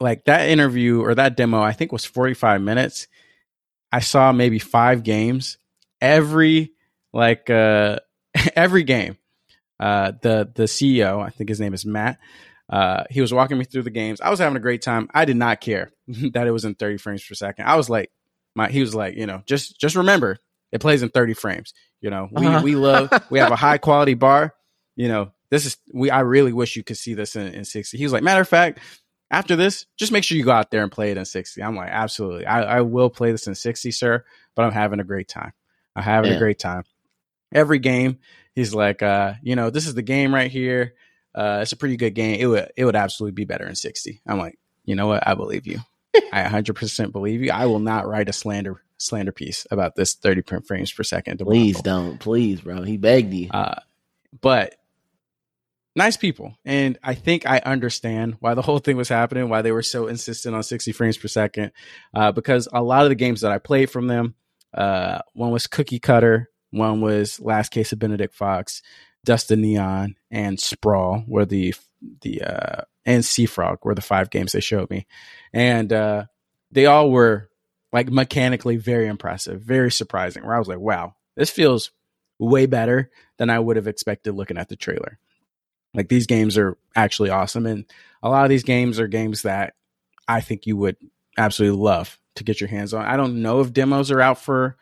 [0.00, 3.08] like that interview or that demo, I think was 45 minutes.
[3.92, 5.58] I saw maybe five games.
[6.00, 6.72] Every
[7.12, 7.98] like uh
[8.56, 9.18] every game.
[9.78, 12.18] Uh the the CEO, I think his name is Matt.
[12.68, 14.20] Uh he was walking me through the games.
[14.20, 15.08] I was having a great time.
[15.14, 17.66] I did not care that it was in 30 frames per second.
[17.66, 18.10] I was like
[18.54, 20.38] my he was like, you know, just just remember
[20.72, 21.74] it plays in 30 frames.
[22.00, 22.62] You know, we uh-huh.
[22.62, 24.54] we love we have a high quality bar.
[24.96, 27.96] You know, this is we I really wish you could see this in, in 60.
[27.96, 28.80] He was like, matter of fact,
[29.30, 31.62] after this, just make sure you go out there and play it in 60.
[31.62, 32.46] I'm like, absolutely.
[32.46, 35.52] I, I will play this in 60, sir, but I'm having a great time.
[35.94, 36.36] I'm having yeah.
[36.36, 36.84] a great time.
[37.52, 38.18] Every game,
[38.54, 40.94] he's like, uh, you know, this is the game right here.
[41.36, 42.40] Uh, it's a pretty good game.
[42.40, 44.22] It would it would absolutely be better in 60.
[44.26, 45.26] I'm like, you know what?
[45.26, 45.80] I believe you.
[46.32, 47.50] I 100% believe you.
[47.50, 51.38] I will not write a slander slander piece about this 30 frames per second.
[51.38, 52.18] Please don't.
[52.18, 52.82] Please, bro.
[52.82, 53.50] He begged you.
[53.50, 53.80] Uh,
[54.40, 54.76] but
[55.94, 56.56] nice people.
[56.64, 60.06] And I think I understand why the whole thing was happening, why they were so
[60.06, 61.72] insistent on 60 frames per second.
[62.14, 64.34] Uh, because a lot of the games that I played from them,
[64.72, 68.82] uh, one was Cookie Cutter, one was Last Case of Benedict Fox,
[69.26, 71.74] Dust to Neon, and Sprawl were the
[72.22, 75.06] the uh, and Seafrog were the five games they showed me,
[75.52, 76.24] and uh,
[76.70, 77.50] they all were
[77.92, 80.44] like mechanically very impressive, very surprising.
[80.44, 81.90] Where I was like, wow, this feels
[82.38, 85.18] way better than I would have expected looking at the trailer.
[85.94, 87.66] Like these games are actually awesome.
[87.66, 87.84] And
[88.22, 89.74] a lot of these games are games that
[90.28, 90.96] I think you would
[91.38, 93.04] absolutely love to get your hands on.
[93.04, 94.76] I don't know if demos are out for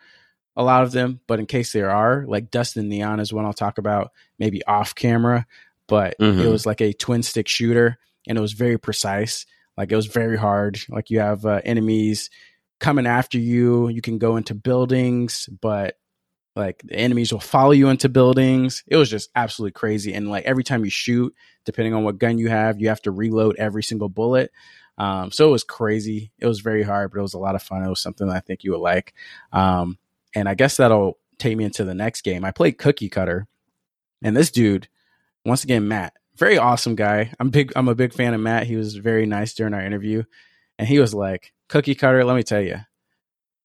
[0.55, 3.45] a lot of them, but in case there are, like Dust and Neon is one
[3.45, 5.45] I'll talk about maybe off camera,
[5.87, 6.39] but mm-hmm.
[6.39, 7.97] it was like a twin stick shooter
[8.27, 9.45] and it was very precise.
[9.77, 10.79] Like it was very hard.
[10.89, 12.29] Like you have uh, enemies
[12.79, 13.89] coming after you.
[13.89, 15.97] You can go into buildings, but
[16.55, 18.83] like the enemies will follow you into buildings.
[18.87, 20.13] It was just absolutely crazy.
[20.13, 21.33] And like every time you shoot,
[21.65, 24.51] depending on what gun you have, you have to reload every single bullet.
[24.97, 26.31] Um, so it was crazy.
[26.39, 27.83] It was very hard, but it was a lot of fun.
[27.83, 29.13] It was something I think you would like.
[29.51, 29.97] Um,
[30.35, 32.45] and I guess that'll take me into the next game.
[32.45, 33.47] I played Cookie Cutter,
[34.21, 34.87] and this dude,
[35.45, 37.31] once again, Matt, very awesome guy.
[37.39, 37.73] I'm big.
[37.75, 38.67] I'm a big fan of Matt.
[38.67, 40.23] He was very nice during our interview,
[40.77, 42.77] and he was like, "Cookie Cutter, let me tell you."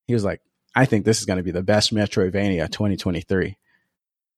[0.07, 0.41] He was like,
[0.75, 3.57] I think this is going to be the best Metroidvania 2023.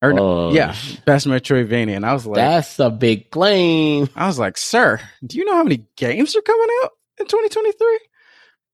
[0.02, 0.76] Or oh, yeah,
[1.06, 1.96] best Metroidvania.
[1.96, 4.10] And I was like, that's a big claim.
[4.16, 8.00] I was like, sir, do you know how many games are coming out in 2023?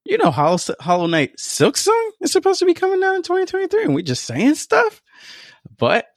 [0.10, 3.94] You know, Hollow, Hollow Knight Silksong is supposed to be coming out in 2023, and
[3.94, 5.04] we just saying stuff.
[5.78, 6.08] But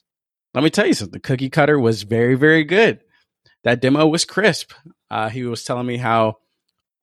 [0.55, 1.13] let me tell you something.
[1.13, 3.01] The cookie Cutter was very, very good.
[3.65, 4.73] That demo was crisp.
[5.11, 6.39] Uh, he was telling me how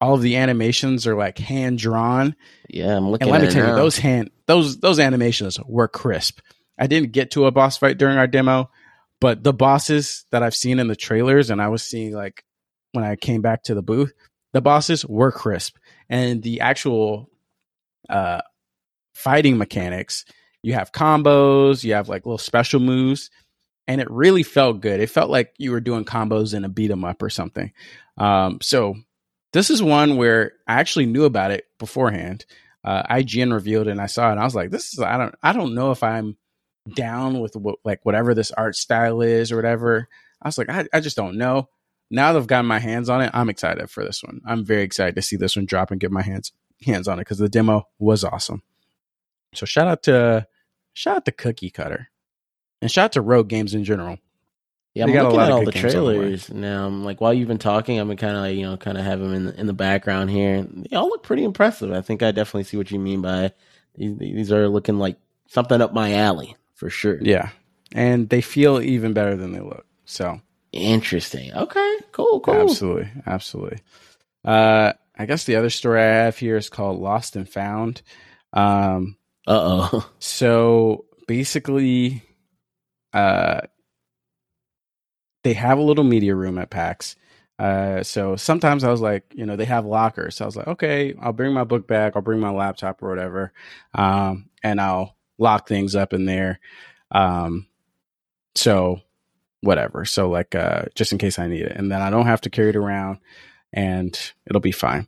[0.02, 2.36] all of the animations are like hand drawn.
[2.68, 3.28] Yeah, I'm looking.
[3.28, 3.76] And let me tell now.
[3.76, 6.40] you, those hand those those animations were crisp.
[6.80, 8.72] I didn't get to a boss fight during our demo,
[9.22, 12.44] but the bosses that I've seen in the trailers, and I was seeing like
[12.94, 14.14] when I came back to the booth,
[14.54, 15.78] the bosses were crisp,
[16.10, 17.30] and the actual
[18.10, 18.42] uh,
[19.14, 20.26] fighting mechanics.
[20.62, 23.30] You have combos, you have like little special moves,
[23.88, 25.00] and it really felt good.
[25.00, 27.72] It felt like you were doing combos in a beat 'em up or something.
[28.18, 28.96] Um, so
[29.54, 32.46] this is one where I actually knew about it beforehand.
[32.84, 35.36] Uh, IGN revealed it and I saw it I was like, this is, I don't,
[35.44, 36.38] I don't know if I'm
[36.94, 40.08] down with what, like whatever this art style is or whatever.
[40.42, 41.68] I was like, I, I just don't know.
[42.10, 44.42] Now that I've gotten my hands on it, I'm excited for this one.
[44.46, 46.52] I'm very excited to see this one drop and get my hands,
[46.86, 48.64] hands on it because the demo was awesome.
[49.54, 50.48] So shout out to,
[50.94, 52.10] shout out to Cookie Cutter
[52.82, 54.18] and shout out to Rogue Games in general.
[54.96, 56.88] Yeah, I'm looking at all the trailers the now.
[56.88, 59.06] I'm like, while you've been talking, I've been kind of like, you know, kind of
[59.06, 60.64] have them in the, in the background here.
[60.64, 61.92] They all look pretty impressive.
[61.92, 63.52] I think I definitely see what you mean by
[63.96, 64.18] these.
[64.18, 67.20] These are looking like something up my alley for sure.
[67.22, 67.50] Yeah,
[67.94, 69.86] and they feel even better than they look.
[70.06, 70.42] So
[70.72, 71.54] interesting.
[71.54, 72.54] Okay, cool, cool.
[72.54, 73.80] Absolutely, absolutely.
[74.44, 78.02] Uh, I guess the other story I have here is called Lost and Found.
[78.54, 79.18] Um,
[79.48, 80.10] uh oh.
[80.20, 82.24] So basically,
[83.14, 83.62] uh
[85.44, 87.16] they have a little media room at PAX.
[87.58, 90.36] Uh, so sometimes I was like, you know, they have lockers.
[90.36, 92.16] So I was like, okay, I'll bring my book back.
[92.16, 93.52] I'll bring my laptop or whatever.
[93.94, 96.60] Um, and I'll lock things up in there.
[97.12, 97.68] Um,
[98.56, 99.02] so
[99.62, 100.06] whatever.
[100.06, 101.74] So like, uh, just in case I need it.
[101.76, 103.20] And then I don't have to carry it around
[103.74, 105.08] and it'll be fine.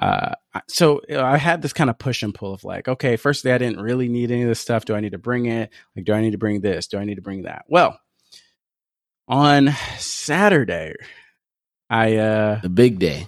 [0.00, 0.34] Uh,
[0.66, 3.82] so I had this kind of push and pull of like, okay, firstly, I didn't
[3.82, 4.86] really need any of this stuff.
[4.86, 5.70] Do I need to bring it?
[5.94, 6.86] Like, do I need to bring this?
[6.86, 7.64] Do I need to bring that?
[7.68, 7.98] Well,
[9.28, 10.94] On Saturday,
[11.90, 13.26] I uh The big day.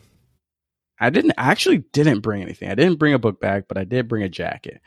[0.98, 2.70] I didn't I actually didn't bring anything.
[2.70, 4.80] I didn't bring a book bag, but I did bring a jacket.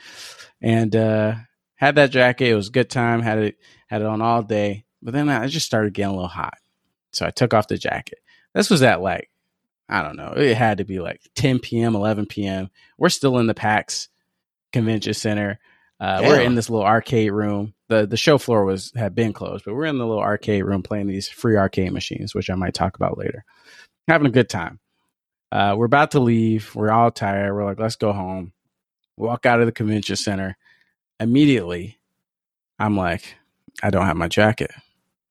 [0.61, 1.36] And uh
[1.76, 2.49] had that jacket.
[2.49, 3.22] It was a good time.
[3.22, 3.57] Had it
[3.88, 4.84] had it on all day.
[5.06, 6.58] But then I just started getting a little hot.
[7.14, 8.18] So I took off the jacket.
[8.56, 9.30] This was at like
[9.88, 10.34] I don't know.
[10.36, 12.70] It had to be like 10 p.m., 11 p.m.
[12.97, 14.10] We're still in the PAX
[14.74, 15.60] Convention Center.
[15.99, 17.76] Uh, we're in this little arcade room.
[17.88, 20.82] the The show floor was had been closed, but we're in the little arcade room
[20.82, 23.45] playing these free arcade machines, which I might talk about later.
[24.08, 24.80] Having a good time.
[25.51, 26.74] Uh, we're about to leave.
[26.76, 27.53] We're all tired.
[27.53, 28.53] We're like, let's go home.
[29.18, 30.58] Walk out of the convention center.
[31.20, 31.99] Immediately,
[32.80, 33.36] I'm like,
[33.84, 34.72] I don't have my jacket.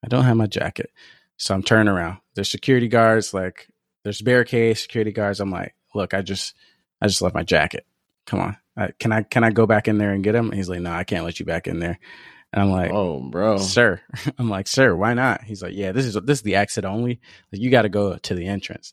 [0.04, 0.90] I don't have my jacket.
[1.36, 2.18] So I'm turning around.
[2.34, 3.68] There's security guards, like
[4.04, 5.40] there's barricades, security guards.
[5.40, 6.54] I'm like, look, I just
[7.00, 7.86] I just left my jacket.
[8.26, 8.56] Come on.
[8.76, 10.46] I, can I can I go back in there and get him?
[10.46, 11.98] And he's like, no, I can't let you back in there.
[12.52, 13.58] And I'm like, oh, bro.
[13.58, 14.00] sir.
[14.38, 15.42] I'm like, sir, why not?
[15.42, 17.20] He's like, yeah, this is this is the exit only.
[17.52, 18.92] Like, you got to go to the entrance.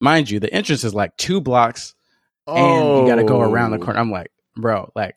[0.00, 1.94] Mind you, the entrance is like two blocks,
[2.46, 3.80] and you got to go around the Oh.
[3.84, 3.98] corner.
[4.00, 5.16] I'm like, bro, like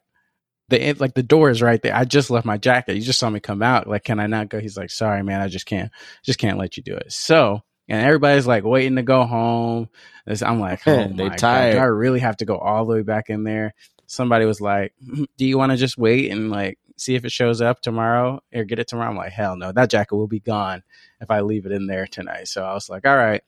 [0.69, 1.95] the like the door is right there.
[1.95, 2.95] I just left my jacket.
[2.95, 3.87] You just saw me come out.
[3.87, 4.59] Like, can I not go?
[4.59, 5.91] He's like, sorry, man, I just can't,
[6.23, 7.11] just can't let you do it.
[7.11, 9.89] So, and everybody's like waiting to go home.
[10.25, 11.73] It's- I'm like, oh They tired.
[11.73, 13.73] God, do I really have to go all the way back in there?
[14.07, 17.31] Somebody was like, "Mm, do you want to just wait and like see if it
[17.31, 19.09] shows up tomorrow or get it tomorrow?
[19.09, 20.83] I'm like, hell no, that jacket will be gone
[21.21, 22.47] if I leave it in there tonight.
[22.47, 23.41] So I was like, all right.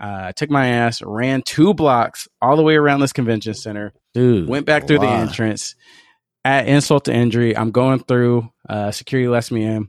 [0.00, 3.92] Uh, I took my ass, ran two blocks all the way around this convention center,
[4.14, 4.48] Dude.
[4.48, 5.76] went back through the entrance.
[6.44, 8.50] At insult to injury, I'm going through.
[8.68, 9.88] Uh, security lets me in.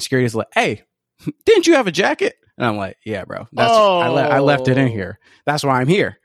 [0.00, 0.82] Security's like, "Hey,
[1.44, 3.46] didn't you have a jacket?" And I'm like, "Yeah, bro.
[3.52, 4.90] That's I, le- I left it in Oh.
[4.90, 5.18] here.
[5.44, 6.18] That's why I'm here.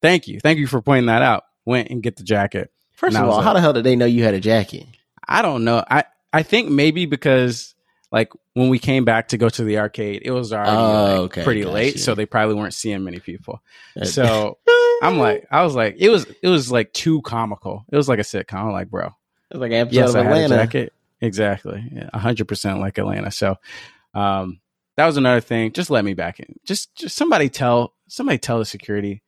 [0.00, 2.70] Thank you, thank you for pointing that out." Went and get the jacket.
[2.94, 4.86] First And of all, like- how the hell did they know you had a jacket?
[5.26, 5.84] I don't know.
[5.90, 7.74] I I think maybe because
[8.12, 11.18] like when we came back to go to the arcade, it was already Oh, like,
[11.32, 13.62] okay, pretty late, so they probably weren't seeing many people.
[14.02, 14.58] So
[15.02, 17.84] I'm like, I was like, it was it was like too comical.
[17.90, 18.54] It was like a sitcom.
[18.64, 19.10] I'm like, bro,
[19.50, 20.56] it's like an episode yes, of I had a Atlanta.
[20.64, 20.92] jacket.
[21.20, 23.30] Exactly, a hundred percent like Atlanta.
[23.30, 23.56] So,
[24.14, 24.60] um,
[24.96, 25.72] that was another thing.
[25.72, 26.56] Just let me back in.
[26.64, 29.22] Just, just somebody tell somebody tell the security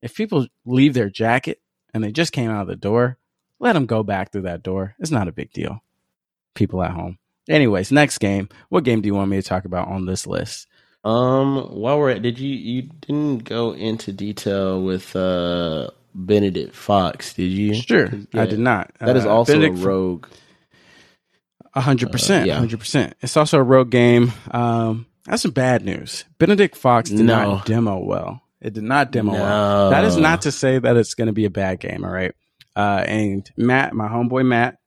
[0.00, 1.60] if people leave their jacket
[1.92, 3.18] and they just came out of the door,
[3.58, 4.94] let them go back through that door.
[4.98, 5.82] It's not a big deal.
[6.54, 7.18] People at home.
[7.48, 8.48] Anyways, next game.
[8.68, 10.66] What game do you want me to talk about on this list?
[11.04, 17.34] Um, while we're at, did you you didn't go into detail with uh Benedict Fox,
[17.34, 17.74] did you?
[17.74, 18.42] Sure, Yeah.
[18.42, 18.90] I did not.
[19.00, 20.26] That is Uh, also Benedict a rogue.
[21.74, 23.14] A hundred percent, Uh, hundred percent.
[23.20, 24.32] It's also a rogue game.
[24.50, 26.24] Um, that's some bad news.
[26.38, 27.54] Benedict Fox did No.
[27.54, 28.42] not demo well.
[28.60, 29.38] It did not demo No.
[29.38, 29.90] well.
[29.90, 32.04] That is not to say that it's going to be a bad game.
[32.04, 32.32] All right.
[32.74, 34.78] Uh, and Matt, my homeboy Matt,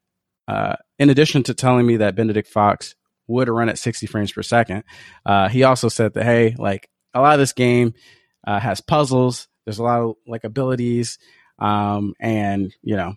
[0.48, 2.94] uh, in addition to telling me that Benedict Fox
[3.26, 4.84] would run at 60 frames per second,
[5.26, 7.94] uh, he also said that hey, like a lot of this game
[8.46, 9.48] uh, has puzzles.
[9.64, 11.18] There's a lot of like abilities,
[11.58, 13.14] um, and you know,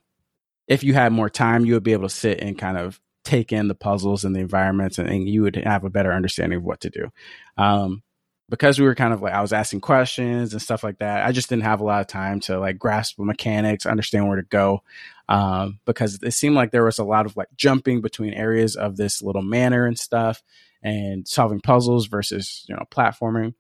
[0.68, 3.52] if you had more time, you would be able to sit and kind of take
[3.52, 6.64] in the puzzles and the environments, and, and you would have a better understanding of
[6.64, 7.12] what to do.
[7.58, 8.02] Um,
[8.50, 11.26] because we were kind of like I was asking questions and stuff like that.
[11.26, 14.38] I just didn't have a lot of time to like grasp the mechanics, understand where
[14.38, 14.82] to go,
[15.30, 18.98] um, because it seemed like there was a lot of like jumping between areas of
[18.98, 20.44] this little manor and stuff,
[20.84, 23.54] and solving puzzles versus you know platforming.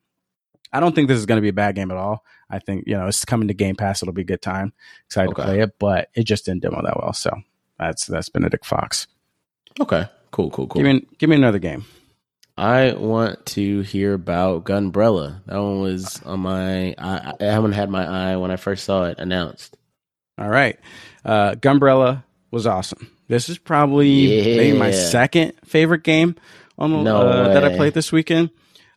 [0.73, 2.23] I don't think this is going to be a bad game at all.
[2.49, 4.03] I think you know it's coming to Game Pass.
[4.03, 4.73] It'll be a good time.
[5.07, 5.41] Excited Okay.
[5.41, 7.13] to play it, but it just didn't demo that well.
[7.13, 7.31] So
[7.79, 9.07] that's that's Benedict Fox.
[9.79, 10.81] Okay, cool, cool, cool.
[10.83, 11.85] Give me give me another game.
[12.57, 15.43] I want to hear about Gunbrella.
[15.45, 16.95] That one was on my.
[16.97, 19.75] I, I haven't had my eye when I first saw it announced.
[20.37, 20.79] All right.
[21.23, 23.11] Uh, Gunbrella was awesome.
[23.27, 26.35] This is probably maybe my second favorite game
[26.77, 28.51] on, No uh, that I played this weekend.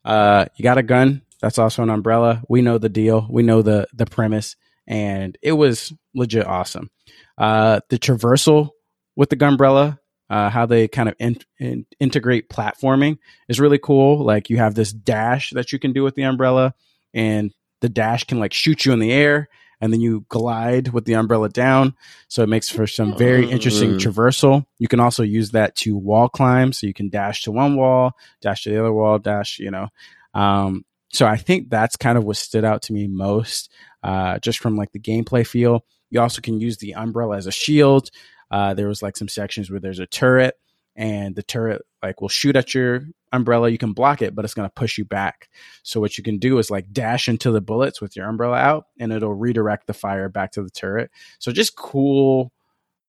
[0.05, 1.23] Uh, you got a gun.
[1.41, 2.43] That's also an umbrella.
[2.49, 3.27] We know the deal.
[3.31, 4.57] We know the the premise,
[4.87, 6.91] and it was legit awesome.
[7.37, 8.71] Uh, the traversal
[9.17, 9.99] with the gunbrella,
[10.31, 13.19] uh, how they kind of in, in, integrate platforming
[13.49, 14.25] is really cool.
[14.25, 16.75] Like you have this dash that you can do with the umbrella,
[17.15, 19.49] and the dash can like shoot you in the air,
[19.81, 21.95] and then you glide with the umbrella down.
[22.29, 23.99] So it makes for some very interesting Mm.
[23.99, 24.67] traversal.
[24.79, 28.13] You can also use that to wall climb, so you can dash to one wall,
[28.43, 29.59] dash to the other wall, dash.
[29.59, 29.89] You know,
[30.35, 33.71] um, so I think that's kind of what stood out to me most,
[34.03, 35.85] uh, just from like the gameplay feel.
[36.11, 38.11] You also can use the umbrella as a shield.
[38.51, 40.55] Uh, there was like some sections where there's a turret,
[40.97, 43.69] and the turret like will shoot at your umbrella.
[43.69, 45.49] You can block it, but it's going to push you back.
[45.83, 48.87] So what you can do is like dash into the bullets with your umbrella out,
[48.99, 51.11] and it'll redirect the fire back to the turret.
[51.39, 52.53] So just cool,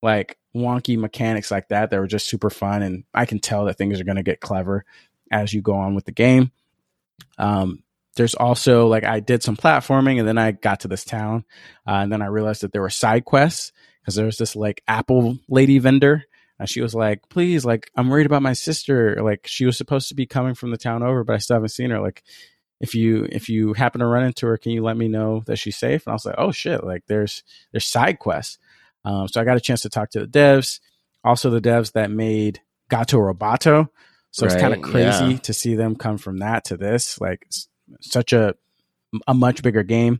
[0.01, 3.77] like wonky mechanics like that that were just super fun, and I can tell that
[3.77, 4.85] things are going to get clever
[5.31, 6.51] as you go on with the game.
[7.37, 7.83] Um,
[8.15, 11.45] there's also like I did some platforming and then I got to this town
[11.87, 13.71] uh, and then I realized that there were side quests
[14.01, 16.25] because there was this like Apple lady vendor
[16.59, 19.17] and she was like, please, like I'm worried about my sister.
[19.21, 21.69] Like she was supposed to be coming from the town over, but I still haven't
[21.69, 22.01] seen her.
[22.01, 22.23] Like
[22.81, 25.55] if you if you happen to run into her, can you let me know that
[25.55, 26.05] she's safe?
[26.05, 28.57] And I was like, oh shit, like there's there's side quests.
[29.05, 30.81] Um, so I got a chance to talk to the devs,
[31.23, 33.87] also the devs that made Gato Roboto.
[34.31, 35.37] So right, it's kind of crazy yeah.
[35.37, 37.21] to see them come from that to this.
[37.21, 37.47] Like
[38.01, 38.55] such a
[39.27, 40.19] a much bigger game.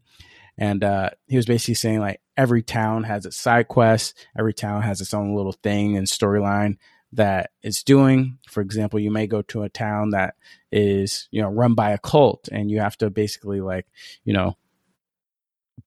[0.60, 4.82] And uh, he was basically saying like every town has its side quests, every town
[4.82, 6.78] has its own little thing and storyline
[7.14, 8.38] that it's doing.
[8.50, 10.36] For example, you may go to a town that
[10.70, 13.88] is, you know, run by a cult and you have to basically like,
[14.26, 14.58] you know,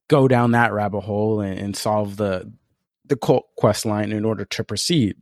[0.09, 2.51] go down that rabbit hole and, and solve the
[3.05, 5.16] the cult quest line in order to proceed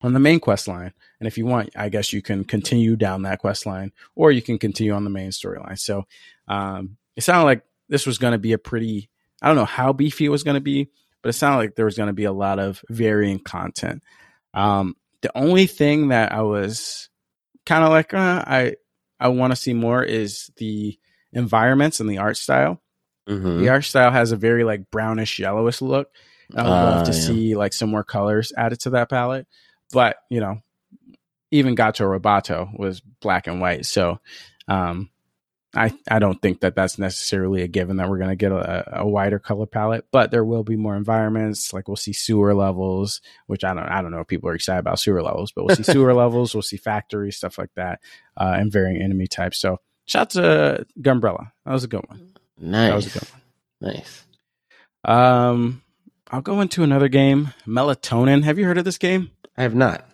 [0.00, 0.92] on the main quest line.
[1.20, 4.42] And if you want, I guess you can continue down that quest line or you
[4.42, 5.78] can continue on the main storyline.
[5.78, 6.04] So
[6.48, 9.10] um, it sounded like this was going to be a pretty,
[9.40, 10.88] I don't know how beefy it was going to be,
[11.22, 14.02] but it sounded like there was going to be a lot of varying content.
[14.54, 17.08] Um, the only thing that I was
[17.64, 18.74] kind of like, uh, I,
[19.20, 20.98] I want to see more is the
[21.32, 22.82] environments and the art style.
[23.28, 23.60] Mm-hmm.
[23.60, 26.08] The art style has a very like brownish yellowish look.
[26.54, 27.20] I would uh, love to yeah.
[27.20, 29.46] see like some more colors added to that palette.
[29.92, 30.60] But, you know,
[31.52, 33.86] even Gato Roboto was black and white.
[33.86, 34.18] So,
[34.66, 35.10] um,
[35.74, 39.00] I, I don't think that that's necessarily a given that we're going to get a,
[39.00, 41.72] a, wider color palette, but there will be more environments.
[41.72, 44.80] Like we'll see sewer levels, which I don't I don't know if people are excited
[44.80, 48.00] about sewer levels, but we'll see sewer levels, we'll see factories, stuff like that,
[48.36, 49.58] uh, and varying enemy types.
[49.58, 52.32] So shout to Gunbrella, That was a good one.
[52.58, 52.90] Nice.
[52.90, 53.94] That was a good one.
[53.94, 54.24] Nice.
[55.04, 55.82] Um,
[56.30, 58.42] I'll go into another game, Melatonin.
[58.44, 59.30] Have you heard of this game?
[59.56, 60.06] I have not.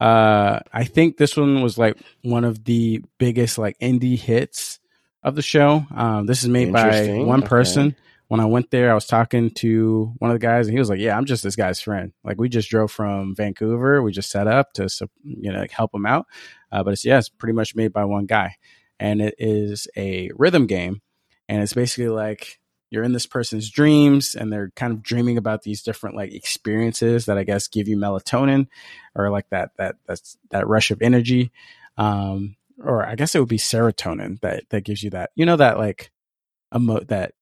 [0.00, 4.78] Uh, I think this one was like one of the biggest like indie hits
[5.22, 5.84] of the show.
[5.94, 6.90] Um, this is made by
[7.26, 7.96] one person.
[8.28, 10.90] When I went there, I was talking to one of the guys, and he was
[10.90, 12.12] like, "Yeah, I'm just this guy's friend.
[12.22, 14.02] Like, we just drove from Vancouver.
[14.02, 14.88] We just set up to,
[15.24, 16.26] you know, like help him out.
[16.70, 18.56] Uh, but it's yeah, it's pretty much made by one guy,
[19.00, 21.00] and it is a rhythm game,
[21.48, 22.60] and it's basically like
[22.90, 27.26] you're in this person's dreams and they're kind of dreaming about these different like experiences
[27.26, 28.68] that I guess give you melatonin
[29.14, 31.52] or like that that that's that rush of energy.
[31.96, 35.30] Um or I guess it would be serotonin that that gives you that.
[35.34, 36.10] You know that like
[36.74, 37.34] emo that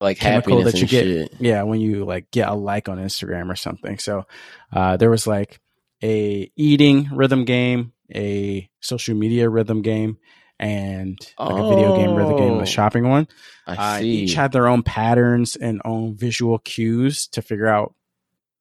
[0.00, 1.34] like chemical that you get shit.
[1.38, 3.98] yeah when you like get a like on Instagram or something.
[3.98, 4.26] So
[4.72, 5.60] uh there was like
[6.02, 10.18] a eating rhythm game, a social media rhythm game,
[10.60, 12.66] and like oh, a video game rhythm game, the oh.
[12.66, 13.26] shopping one.
[13.66, 17.94] I uh, Each had their own patterns and own visual cues to figure out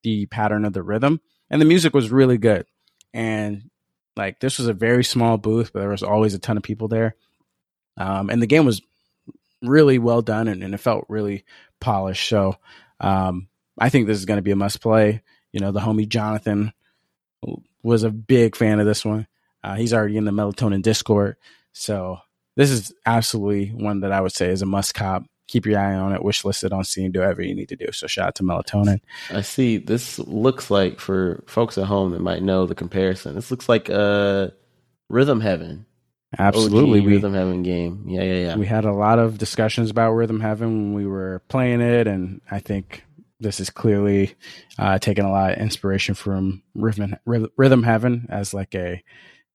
[0.01, 1.19] the pattern of the rhythm,
[1.49, 2.65] and the music was really good.
[3.13, 3.69] And
[4.15, 6.87] like this was a very small booth, but there was always a ton of people
[6.87, 7.15] there.
[7.97, 8.81] Um, and the game was
[9.61, 11.43] really well done and, and it felt really
[11.81, 12.29] polished.
[12.29, 12.55] So
[13.01, 15.21] um, I think this is going to be a must play.
[15.51, 16.71] You know, the homie Jonathan
[17.83, 19.27] was a big fan of this one.
[19.63, 21.35] Uh, he's already in the Melatonin Discord.
[21.73, 22.19] So
[22.55, 25.23] this is absolutely one that I would say is a must cop.
[25.47, 26.23] Keep your eye on it.
[26.23, 27.11] Wish listed on Steam.
[27.11, 27.91] Do whatever you need to do.
[27.91, 28.99] So shout out to Melatonin.
[29.31, 29.77] I see.
[29.77, 33.33] This looks like for folks at home that might know the comparison.
[33.33, 34.49] This looks like uh,
[35.09, 35.85] Rhythm Heaven.
[36.37, 38.05] Absolutely, OG we, Rhythm Heaven game.
[38.07, 38.55] Yeah, yeah, yeah.
[38.57, 42.41] We had a lot of discussions about Rhythm Heaven when we were playing it, and
[42.51, 43.03] I think
[43.39, 44.35] this is clearly
[44.77, 49.01] uh, taking a lot of inspiration from Rhythm Rhythm Heaven as like a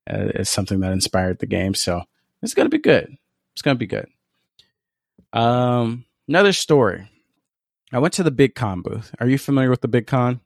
[0.07, 1.75] as something that inspired the game.
[1.75, 2.03] So
[2.43, 3.17] it's gonna be good.
[3.53, 4.09] It's gonna be good.
[5.33, 7.09] Um, another story.
[7.93, 9.15] I went to the Big Con booth.
[9.21, 10.41] Are you familiar with the Big Con?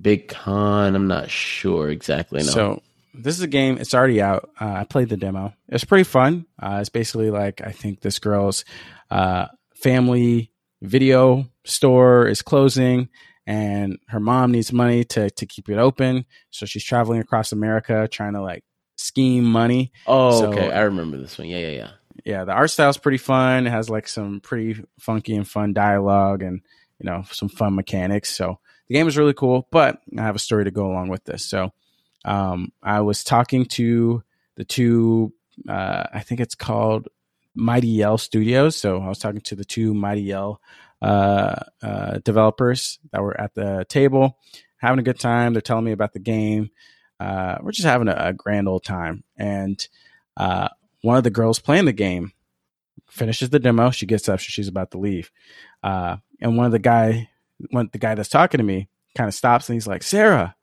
[0.00, 0.94] Big Con.
[0.94, 2.42] I'm not sure exactly.
[2.42, 2.48] No.
[2.48, 2.82] So
[3.14, 3.78] this is a game.
[3.78, 4.50] It's already out.
[4.60, 5.54] Uh, I played the demo.
[5.68, 6.46] It's pretty fun.
[6.60, 8.64] Uh, it's basically like I think this girl's
[9.10, 10.52] uh, family
[10.82, 13.08] video store is closing,
[13.46, 16.24] and her mom needs money to to keep it open.
[16.50, 18.64] So she's traveling across America trying to like
[19.00, 19.92] scheme money.
[20.06, 20.70] Oh, so, okay.
[20.70, 21.48] I remember this one.
[21.48, 21.90] Yeah, yeah, yeah.
[22.24, 23.66] Yeah, the art style's pretty fun.
[23.66, 26.60] It has like some pretty funky and fun dialogue and,
[26.98, 28.36] you know, some fun mechanics.
[28.36, 31.24] So the game is really cool, but I have a story to go along with
[31.24, 31.44] this.
[31.46, 31.72] So
[32.26, 34.22] um, I was talking to
[34.56, 35.32] the two,
[35.66, 37.08] uh, I think it's called
[37.54, 38.76] Mighty Yell Studios.
[38.76, 40.60] So I was talking to the two Mighty Yell
[41.00, 44.36] uh, uh, developers that were at the table,
[44.76, 45.54] having a good time.
[45.54, 46.70] They're telling me about the game
[47.20, 49.22] uh, we're just having a, a, grand old time.
[49.36, 49.86] And
[50.36, 50.68] uh,
[51.02, 52.32] one of the girls playing the game
[53.08, 53.90] finishes the demo.
[53.90, 54.40] She gets up.
[54.40, 55.30] She's about to leave.
[55.82, 57.28] Uh, and one of the guy,
[57.70, 60.56] one the guy that's talking to me, kind of stops and he's like, "Sarah,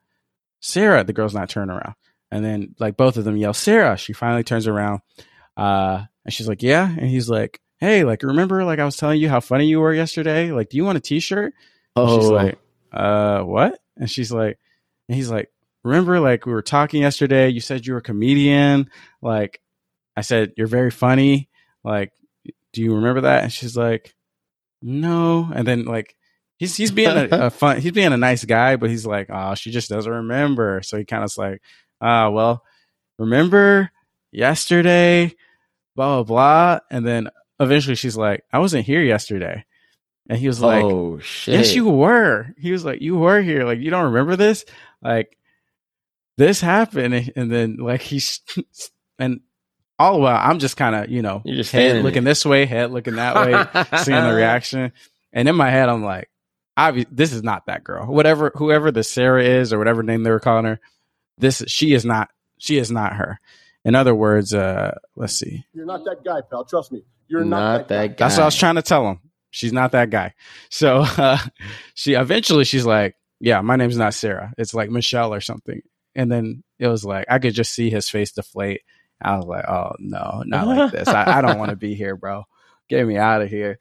[0.59, 1.95] Sarah." The girl's not turning around.
[2.31, 3.97] And then like both of them yell, Sarah.
[3.97, 5.01] She finally turns around.
[5.55, 6.87] Uh, and she's like, yeah.
[6.87, 9.93] And he's like, hey, like, remember, like, I was telling you how funny you were
[9.93, 10.51] yesterday?
[10.51, 11.53] Like, do you want a t shirt?
[11.95, 12.59] Oh, She's like,
[12.91, 13.79] uh, what?
[13.95, 14.59] And she's like,
[15.07, 15.51] and he's like,
[15.83, 17.49] remember, like, we were talking yesterday.
[17.49, 18.89] You said you were a comedian.
[19.21, 19.61] Like,
[20.15, 21.49] I said, you're very funny.
[21.83, 22.11] Like,
[22.73, 23.43] do you remember that?
[23.43, 24.15] And she's like,
[24.81, 25.49] no.
[25.53, 26.15] And then, like,
[26.57, 29.55] he's, he's being a, a fun, he's being a nice guy, but he's like, oh,
[29.55, 30.81] she just doesn't remember.
[30.83, 31.61] So he kind of like,
[32.01, 32.63] ah, well,
[33.17, 33.91] remember
[34.31, 35.33] yesterday,
[35.95, 36.79] blah, blah, blah.
[36.91, 39.65] And then eventually she's like, I wasn't here yesterday.
[40.29, 41.53] And he was like, oh shit.
[41.55, 42.53] Yes, you were.
[42.57, 43.63] He was like, You were here.
[43.63, 44.65] Like, you don't remember this?
[45.01, 45.36] Like,
[46.37, 47.31] this happened.
[47.35, 48.41] And then, like, he's,
[49.19, 49.41] and
[49.99, 52.31] all the while, I'm just kind of, you know, You're just head looking there.
[52.31, 54.91] this way, head looking that way, seeing the reaction.
[55.33, 56.29] And in my head, I'm like,
[56.77, 58.05] obvi- this is not that girl.
[58.07, 60.79] Whatever, whoever the Sarah is or whatever name they were calling her,
[61.37, 63.39] this, she is not, she is not her.
[63.85, 65.65] In other words, uh, let's see.
[65.73, 66.65] You're not that guy, pal.
[66.65, 67.03] Trust me.
[67.29, 68.25] You're Not not, that guy.
[68.25, 69.19] That's what I was trying to tell him.
[69.49, 70.33] She's not that guy.
[70.69, 71.37] So uh,
[71.93, 74.53] she eventually she's like, "Yeah, my name's not Sarah.
[74.57, 75.81] It's like Michelle or something."
[76.17, 78.81] And then it was like I could just see his face deflate.
[79.21, 81.07] I was like, "Oh no, not like this.
[81.07, 82.43] I, I don't want to be here, bro.
[82.89, 83.79] Get me out of here."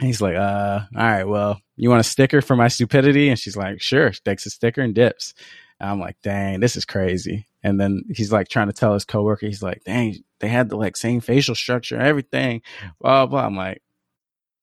[0.00, 1.24] And he's like, "Uh, all right.
[1.24, 4.50] Well, you want a sticker for my stupidity?" And she's like, "Sure." She takes a
[4.50, 5.34] sticker and dips.
[5.78, 9.04] And I'm like, "Dang, this is crazy." And then he's like trying to tell his
[9.04, 12.62] coworker, he's like, "Dang, they had the like same facial structure and everything."
[13.00, 13.46] Blah blah.
[13.46, 13.82] I'm like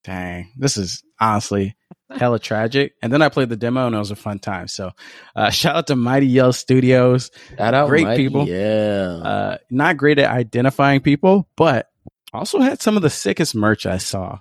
[0.04, 1.76] dang, this is honestly
[2.10, 2.94] hella tragic.
[3.02, 4.68] And then I played the demo and it was a fun time.
[4.68, 4.92] So
[5.36, 7.32] uh, shout out to Mighty Yell Studios.
[7.58, 8.24] Shout out Great Mikey.
[8.24, 8.48] people.
[8.48, 9.20] Yeah.
[9.24, 11.90] Uh, not great at identifying people, but
[12.34, 14.40] also had some of the sickest merch I saw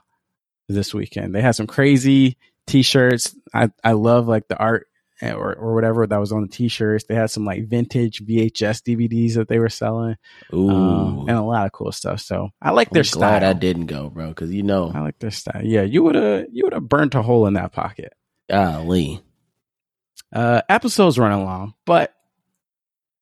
[0.68, 1.34] this weekend.
[1.34, 3.36] They had some crazy t-shirts.
[3.54, 4.86] I, I love like the art
[5.22, 7.04] or, or whatever that was on the t-shirts.
[7.04, 10.16] They had some like vintage VHS DVDs that they were selling
[10.52, 10.70] Ooh.
[10.70, 12.20] um, and a lot of cool stuff.
[12.20, 13.50] So I like I'm their glad style.
[13.50, 15.62] I didn't go, bro, because you know, I like their style.
[15.64, 18.12] Yeah, you would have you would have burnt a hole in that pocket.
[18.50, 19.22] golly.
[20.34, 22.14] Uh episode's running long, but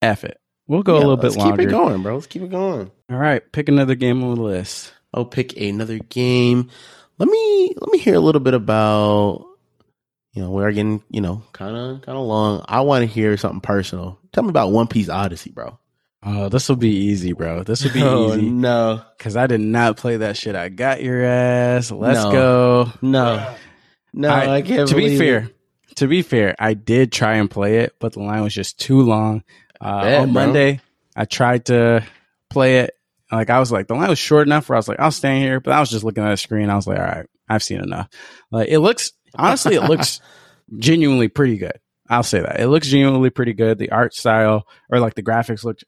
[0.03, 0.41] F it.
[0.67, 1.57] We'll go a little bit let's longer.
[1.59, 2.15] Keep it going, bro.
[2.15, 2.91] Let's keep it going.
[3.11, 4.93] All right, pick another game on the list.
[5.13, 6.71] I'll pick another game.
[7.19, 9.47] Let me let me hear a little bit about.
[10.35, 12.65] You know, we are getting you know kind of kind of long.
[12.69, 14.19] I want to hear something personal.
[14.33, 15.79] Tell me about One Piece Odyssey, bro.
[16.27, 17.63] Oh, this will be easy, bro.
[17.63, 20.55] This will be Oh, easy No, because I did not play that shit.
[20.57, 21.91] I got your ass.
[21.91, 22.33] Let's No.
[22.33, 22.93] go.
[23.03, 23.55] no,
[24.13, 24.29] no.
[24.29, 24.89] I, I- can't.
[24.89, 25.51] to be fair,
[25.91, 25.97] it.
[25.97, 29.03] to be fair, I did try and play it, but the line was just too
[29.03, 29.45] long.
[29.81, 30.47] Uh, bet, on bro.
[30.47, 30.81] Monday,
[31.15, 32.05] I tried to
[32.51, 32.95] play it.
[33.31, 35.41] Like I was like, the line was short enough where I was like, I'll stay
[35.41, 35.61] here.
[35.61, 36.71] But I was just looking at the screen.
[36.71, 38.09] I was like, all right, I've seen enough.
[38.51, 40.21] Like it looks honestly, it looks
[40.79, 41.79] genuinely pretty good.
[42.09, 43.79] I'll say that it looks genuinely pretty good.
[43.79, 45.85] The art style or like the graphics looked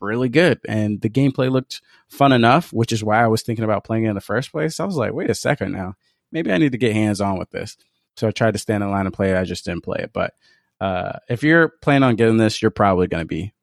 [0.00, 3.84] really good, and the gameplay looked fun enough, which is why I was thinking about
[3.84, 4.80] playing it in the first place.
[4.80, 5.94] I was like, wait a second now,
[6.32, 7.76] maybe I need to get hands on with this.
[8.16, 9.36] So I tried to stand in line and play it.
[9.36, 10.12] I just didn't play it.
[10.12, 10.34] But
[10.80, 13.54] uh, if you're planning on getting this, you're probably going to be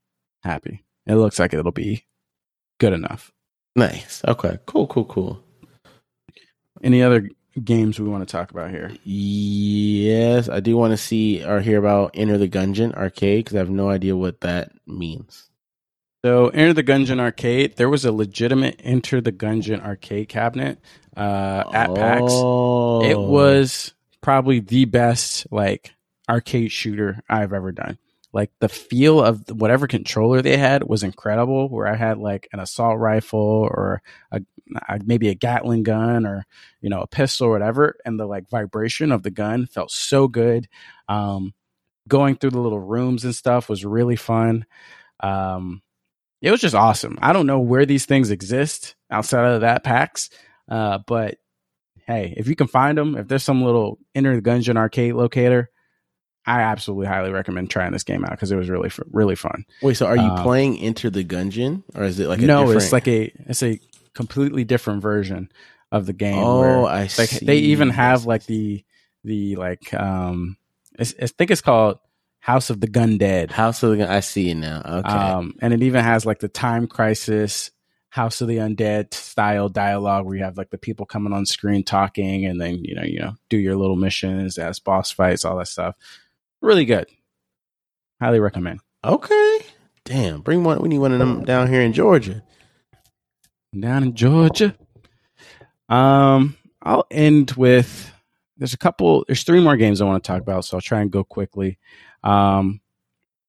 [0.44, 0.86] happy.
[1.06, 2.06] It looks like it'll be
[2.80, 3.32] good enough.
[3.76, 4.22] nice.
[4.28, 5.44] Okay, cool, cool, cool.
[6.84, 7.30] Any other
[7.64, 8.92] games we want to talk about here?
[9.04, 13.60] Yes, I do want to see or hear about Enter the Gungeon arcade because I
[13.60, 15.50] have no idea what that means.
[16.24, 17.78] So, Enter the Gungeon arcade.
[17.78, 20.80] There was a legitimate Enter the Gungeon arcade cabinet
[21.16, 22.24] uh, at PAX.
[22.26, 23.04] Oh.
[23.04, 25.94] It was probably the best like
[26.28, 28.00] arcade shooter I've ever done.
[28.36, 31.70] Like the feel of whatever controller they had was incredible.
[31.70, 34.42] Where I had like an assault rifle or a,
[34.90, 36.46] a maybe a Gatling gun or
[36.82, 40.28] you know a pistol or whatever, and the like vibration of the gun felt so
[40.28, 40.68] good.
[41.08, 41.54] Um,
[42.10, 44.66] going through the little rooms and stuff was really fun.
[45.22, 45.82] Um,
[46.42, 47.18] it was just awesome.
[47.22, 50.30] I don't know where these things exist outside of that PAX,
[50.70, 51.38] uh, but
[52.06, 55.70] hey, if you can find them, if there's some little Enter the Gungeon arcade locator,
[56.48, 59.66] I absolutely highly recommend trying this game out because it was really really fun.
[59.82, 62.62] Wait, so are you Um, playing Enter the Gungeon or is it like a no,
[62.62, 62.84] different...
[62.84, 63.80] it's like a it's a
[64.14, 65.52] completely different version
[65.92, 66.38] of the game.
[66.38, 67.46] oh, where, I like see.
[67.46, 68.84] they even have like the
[69.24, 70.58] the like um,
[70.98, 72.00] it's, I think it's called
[72.40, 73.52] House of the Gundead.
[73.52, 74.10] House of the Gun.
[74.10, 74.82] I see it now.
[74.86, 77.72] Okay, Um, and it even has like the time crisis,
[78.10, 81.84] House of the Undead style dialogue where you have like the people coming on screen
[81.84, 85.58] talking, and then you know you know do your little missions as boss fights, all
[85.58, 85.96] that stuff.
[86.66, 87.08] Really good.
[88.20, 88.80] Highly recommend.
[89.04, 89.60] okay.
[90.04, 90.82] Damn, bring one.
[90.82, 92.44] We need one of them down here in Georgia.
[93.80, 94.76] Down in Georgia.
[95.90, 98.12] Um, I'll end with
[98.58, 99.26] there's a couple.
[99.28, 101.78] There's three more games I want to talk about, so I'll try and go quickly.
[102.24, 102.82] Um,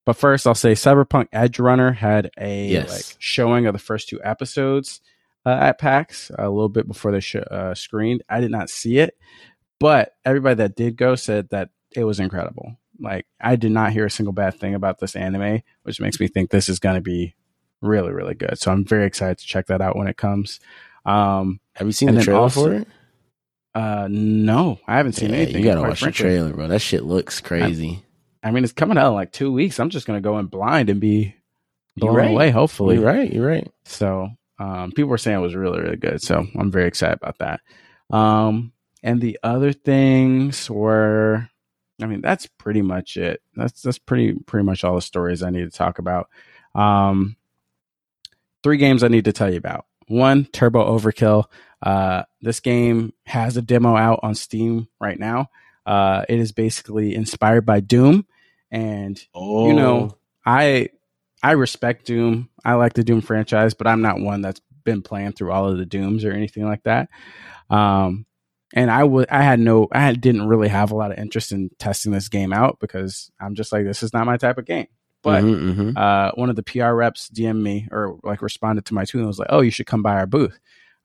[0.05, 2.91] but first, I'll say Cyberpunk Edge Runner had a Yes.
[2.91, 5.01] like showing of the first two episodes
[5.45, 8.23] uh, at PAX a little bit before they sh- uh, screened.
[8.29, 9.17] I did not see it,
[9.81, 12.79] but everybody that did go said that it was incredible.
[13.01, 16.29] Like I did not hear a single bad thing about this anime, which makes me
[16.29, 17.35] think this is going to be
[17.83, 18.59] really, really good.
[18.59, 20.61] So I'm very excited to check that out when it comes.
[21.05, 22.89] Um, Have you seen the trailer also- for it?
[23.75, 25.59] uh, no, I haven't seen Yeah, anything.
[25.63, 26.69] you gotta watch the trailer, bro.
[26.69, 28.03] That shit looks crazy.
[28.43, 29.79] I mean, it's coming out in like two weeks.
[29.79, 31.35] I'm just gonna go in blind and be
[31.97, 32.31] blown right.
[32.31, 32.51] away.
[32.51, 33.31] Hopefully, You're right.
[33.33, 33.71] You're right.
[33.85, 36.23] So um, people were saying it was really, really good.
[36.23, 37.61] So I'm very excited about that.
[38.11, 38.73] Um,
[39.03, 41.49] and the other things were,
[42.01, 43.41] I mean, that's pretty much it.
[43.55, 46.29] That's that's pretty pretty much all the stories I need to talk about.
[46.75, 47.37] Um,
[48.63, 49.87] three games I need to tell you about.
[50.09, 51.45] One, Turbo Overkill.
[51.83, 55.51] Uh, this game has a demo out on Steam right now.
[55.85, 58.27] Uh, it is basically inspired by Doom,
[58.71, 60.91] and Oh, you know, I
[61.43, 62.51] I respect Doom.
[62.65, 65.79] I like the Doom franchise, but I'm not one that's been playing through all of
[65.79, 67.09] the Dooms or anything like that.
[67.71, 68.27] Um,
[68.75, 71.71] and I would I had no I didn't really have a lot of interest in
[71.79, 74.87] testing this game out because I'm just like this is not my type of game.
[75.23, 75.97] But Mhm, mhm.
[75.97, 79.27] uh, one of the PR reps DM'd me or like responded to my tweet and
[79.27, 80.59] was like, "Oh, you should come by our booth."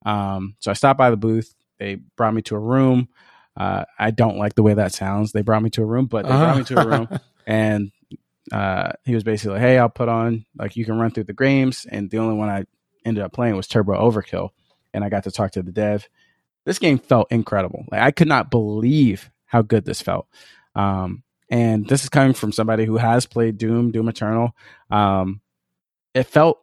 [0.05, 1.53] Um, so I stopped by the booth.
[1.79, 3.09] They brought me to a room.
[3.57, 5.31] Uh, I don't like the way that sounds.
[5.31, 7.09] They brought me to a room, but they brought me to a room
[7.47, 7.91] and
[8.51, 11.33] uh, he was basically like, "Hey, I'll put on like you can run through the
[11.33, 12.65] games." And the only one I
[13.05, 14.49] ended up playing was Turbo Overkill,
[14.93, 16.07] and I got to talk to the dev.
[16.65, 17.85] This game felt incredible.
[17.91, 20.27] Like I could not believe how good this felt.
[20.75, 24.55] Um, and this is coming from somebody who has played Doom, Doom Eternal.
[24.89, 25.41] Um,
[26.13, 26.59] it felt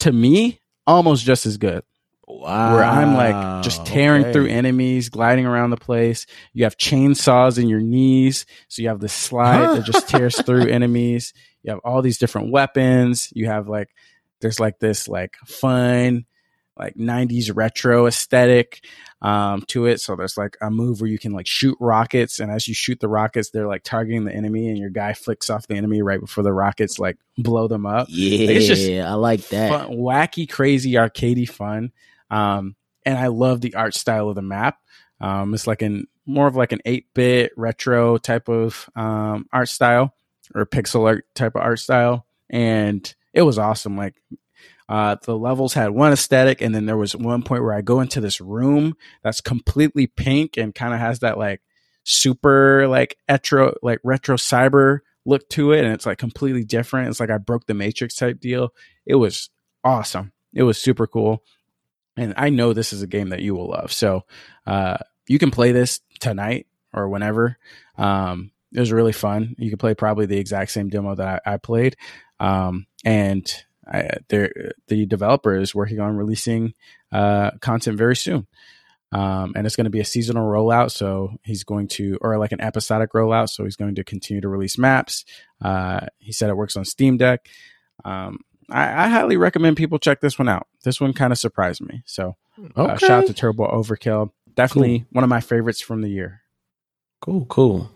[0.00, 1.82] to me almost just as good
[2.26, 2.74] wow.
[2.74, 4.32] where I'm like just tearing okay.
[4.32, 6.26] through enemies, gliding around the place.
[6.52, 10.66] You have chainsaws in your knees, so you have this slide that just tears through
[10.66, 11.32] enemies.
[11.62, 13.30] You have all these different weapons.
[13.34, 13.88] You have like
[14.40, 16.26] there's like this like fun
[16.78, 18.84] like 90s retro aesthetic
[19.22, 22.50] um to it so there's like a move where you can like shoot rockets and
[22.50, 25.66] as you shoot the rockets they're like targeting the enemy and your guy flicks off
[25.68, 29.48] the enemy right before the rockets like blow them up Yeah, it's just I like
[29.48, 29.68] that.
[29.70, 31.92] fun, wacky, crazy, arcadey fun.
[32.30, 34.78] Um, and I love the art style of the map.
[35.20, 39.68] Um, it's like an more of like an eight bit retro type of um, art
[39.68, 40.14] style
[40.54, 43.96] or pixel art type of art style, and it was awesome.
[43.96, 44.14] Like
[44.88, 48.00] uh, the levels had one aesthetic, and then there was one point where I go
[48.00, 51.62] into this room that's completely pink and kind of has that like
[52.04, 57.08] super like retro like retro cyber look to it, and it's like completely different.
[57.08, 58.74] It's like I broke the Matrix type deal.
[59.06, 59.48] It was
[59.82, 60.32] awesome.
[60.52, 61.42] It was super cool,
[62.16, 63.90] and I know this is a game that you will love.
[63.90, 64.24] So
[64.66, 67.56] uh, you can play this tonight or whenever.
[67.96, 69.54] Um, it was really fun.
[69.56, 71.96] You can play probably the exact same demo that I, I played,
[72.38, 73.50] um, and
[73.86, 76.74] I, the developer is working on releasing
[77.12, 78.46] uh, content very soon.
[79.12, 80.90] Um, and it's going to be a seasonal rollout.
[80.90, 83.48] So he's going to, or like an episodic rollout.
[83.50, 85.24] So he's going to continue to release maps.
[85.62, 87.46] Uh, he said it works on Steam Deck.
[88.04, 88.38] Um,
[88.70, 90.66] I, I highly recommend people check this one out.
[90.82, 92.02] This one kind of surprised me.
[92.06, 92.72] So Okay.
[92.92, 94.30] uh, shout out to Turbo Overkill.
[94.54, 96.40] Definitely one of my favorites from the year.
[97.20, 97.90] cool, cool.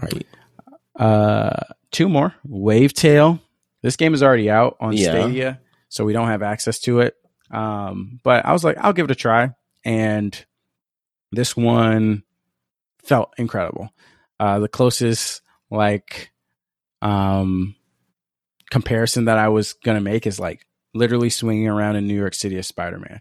[0.00, 0.26] All right.
[0.98, 1.60] Uh,
[1.92, 2.34] two more.
[2.48, 3.40] Wavetale.
[3.82, 5.10] This game is already out on Yeah.
[5.10, 7.14] Stadia, so we don't have access to it.
[7.50, 9.50] Um, but I was like, I'll give it a try,
[9.84, 10.44] and
[11.32, 12.22] this one
[13.04, 13.90] felt incredible.
[14.40, 16.30] Uh, the closest like
[17.02, 17.74] um
[18.70, 22.56] comparison that I was gonna make is like literally swinging around in New York City
[22.58, 23.20] as Spider Man.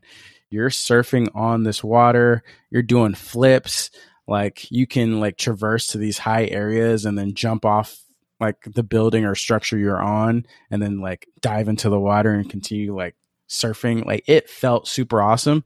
[0.49, 2.43] You're surfing on this water.
[2.71, 3.91] You're doing flips.
[4.27, 7.99] Like you can like traverse to these high areas and then jump off
[8.39, 12.49] like the building or structure you're on and then like dive into the water and
[12.49, 13.15] continue like
[13.49, 14.05] surfing.
[14.05, 15.63] Like it felt super awesome.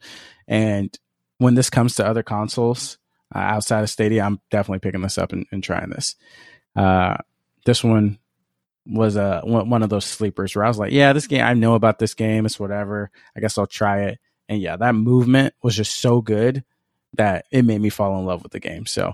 [0.48, 0.98] And
[1.38, 2.98] when this comes to other consoles
[3.34, 6.16] uh, outside of Stadia, I'm definitely picking this up and, and trying this.
[6.76, 7.18] Uh,
[7.66, 8.20] this one
[8.86, 11.54] was a one one of those sleepers where I was like, yeah, this game I
[11.54, 12.46] know about this game.
[12.46, 13.12] It's whatever.
[13.36, 14.20] I guess I'll try it.
[14.48, 16.64] And yeah, that movement was just so good
[17.14, 18.86] that it made me fall in love with the game.
[18.86, 19.14] So,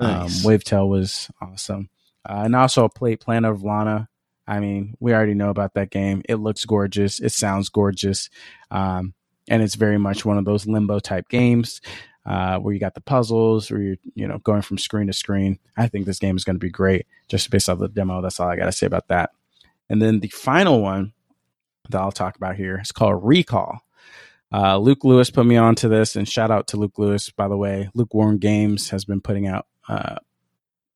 [0.00, 0.44] um, Nice.
[0.44, 1.88] Wavetale was awesome.
[2.28, 4.08] Uh, and also played Planet of Lana.
[4.46, 6.22] I mean, we already know about that game.
[6.28, 7.20] It looks gorgeous.
[7.20, 8.30] It sounds gorgeous.
[8.70, 9.14] Um,
[9.48, 11.80] and it's very much one of those limbo type games
[12.28, 15.58] uh, where you got the puzzles, where you're you know going from screen to screen.
[15.76, 18.20] I think this game is going to be great just based off the demo.
[18.20, 19.30] That's all I got to say about that.
[19.88, 21.14] And then the final one
[21.88, 23.80] that I'll talk about here is called Recall.
[24.52, 27.48] Uh, Luke Lewis put me on to this, and shout out to Luke Lewis, by
[27.48, 27.88] the way.
[27.94, 30.16] Lukewarm Games has been putting out uh,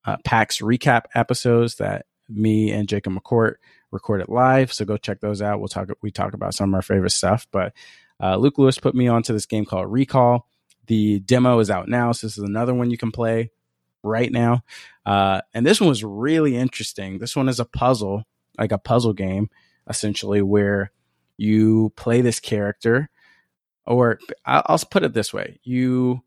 [0.05, 3.55] uh, PAX recap episodes that me and Jacob McCourt
[3.91, 4.73] recorded live.
[4.73, 5.59] So go check those out.
[5.59, 5.89] We'll talk.
[6.01, 7.47] We talk about some of our favorite stuff.
[7.51, 7.73] But
[8.21, 10.47] uh, Luke Lewis put me onto this game called Recall.
[10.87, 13.51] The demo is out now, so this is another one you can play
[14.03, 14.63] right now.
[15.05, 17.19] Uh, and this one was really interesting.
[17.19, 18.23] This one is a puzzle,
[18.57, 19.49] like a puzzle game,
[19.89, 20.91] essentially, where
[21.37, 23.09] you play this character,
[23.85, 26.21] or I'll, put it this way: you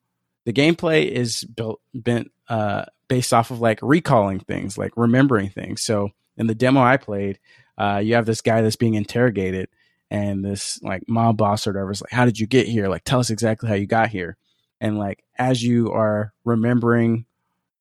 [0.46, 5.82] the gameplay is built been uh, based off of like recalling things, like remembering things.
[5.82, 7.38] So in the demo I played,
[7.78, 9.68] uh, you have this guy that's being interrogated,
[10.10, 12.88] and this like mob boss or whatever is like, "How did you get here?
[12.88, 14.36] Like, tell us exactly how you got here."
[14.80, 17.26] And like as you are remembering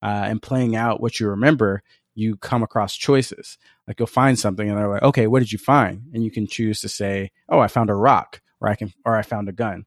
[0.01, 3.57] uh, and playing out what you remember, you come across choices.
[3.87, 6.47] Like you'll find something, and they're like, "Okay, what did you find?" And you can
[6.47, 9.53] choose to say, "Oh, I found a rock," or I can, or I found a
[9.53, 9.85] gun.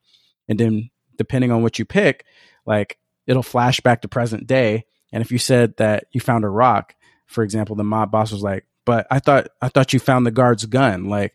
[0.48, 2.24] And then depending on what you pick,
[2.64, 4.84] like it'll flash back to present day.
[5.12, 6.94] And if you said that you found a rock,
[7.26, 10.30] for example, the mob boss was like, "But I thought I thought you found the
[10.30, 11.34] guard's gun." Like,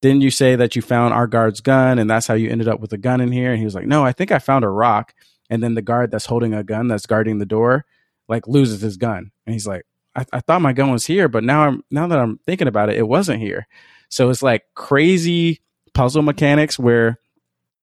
[0.00, 2.80] didn't you say that you found our guard's gun and that's how you ended up
[2.80, 3.50] with a gun in here?
[3.50, 5.14] And he was like, "No, I think I found a rock."
[5.50, 7.84] And then the guard that's holding a gun that's guarding the door
[8.28, 9.84] like loses his gun, and he's like,
[10.16, 12.88] I, I thought my gun was here, but now I'm now that I'm thinking about
[12.88, 13.66] it, it wasn't here."
[14.08, 15.60] So it's like crazy
[15.92, 17.18] puzzle mechanics where,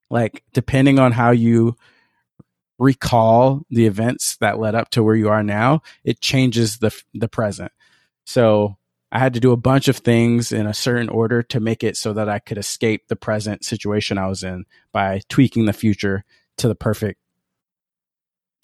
[0.09, 1.75] like, depending on how you
[2.81, 7.27] recall the events that led up to where you are now, it changes the the
[7.27, 7.71] present.
[8.25, 8.77] So
[9.11, 11.95] I had to do a bunch of things in a certain order to make it
[11.95, 16.23] so that I could escape the present situation I was in by tweaking the future
[16.57, 17.19] to the perfect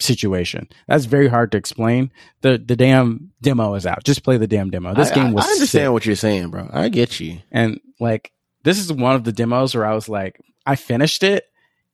[0.00, 0.68] situation.
[0.86, 2.12] That's very hard to explain.
[2.40, 4.04] The the damn demo is out.
[4.04, 4.94] Just play the damn demo.
[4.94, 5.92] This I, game was I understand sick.
[5.92, 6.68] what you're saying, bro.
[6.72, 7.38] I get you.
[7.50, 8.32] and like
[8.64, 11.44] this is one of the demos where I was like I finished it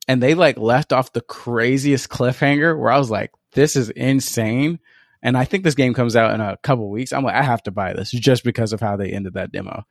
[0.08, 4.80] and they like left off the craziest cliffhanger where I was like this is insane.
[5.22, 7.12] And I think this game comes out in a couple weeks.
[7.12, 9.84] I'm like I have to buy this just because of how they ended that demo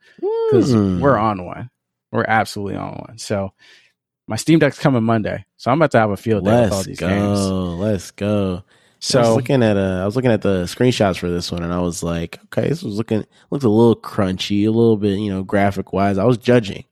[0.48, 1.00] because Hmm.
[1.00, 1.70] we're on one.
[2.12, 3.18] We're absolutely on one.
[3.18, 3.52] So
[4.28, 6.76] my Steam Deck's coming Monday, so I'm about to have a field day with all
[6.78, 7.08] Let's these go.
[7.08, 7.80] games.
[7.80, 8.62] Let's go.
[8.62, 11.62] I was So looking at uh, I was looking at the screenshots for this one,
[11.62, 15.18] and I was like, okay, this was looking looked a little crunchy, a little bit,
[15.18, 16.16] you know, graphic wise.
[16.16, 16.84] I was judging,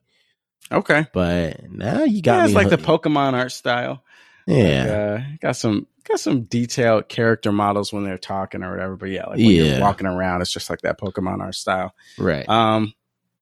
[0.72, 2.76] okay, but now you got yeah, it's like the.
[2.78, 4.02] Pokemon art style.
[4.46, 8.96] yeah, uh, got some got some detailed character models when they're talking or whatever.
[8.96, 9.62] But yeah, like when Yeah.
[9.64, 11.94] you're walking around, it's just like that Pokemon art style.
[12.18, 12.48] right.
[12.48, 12.92] Um,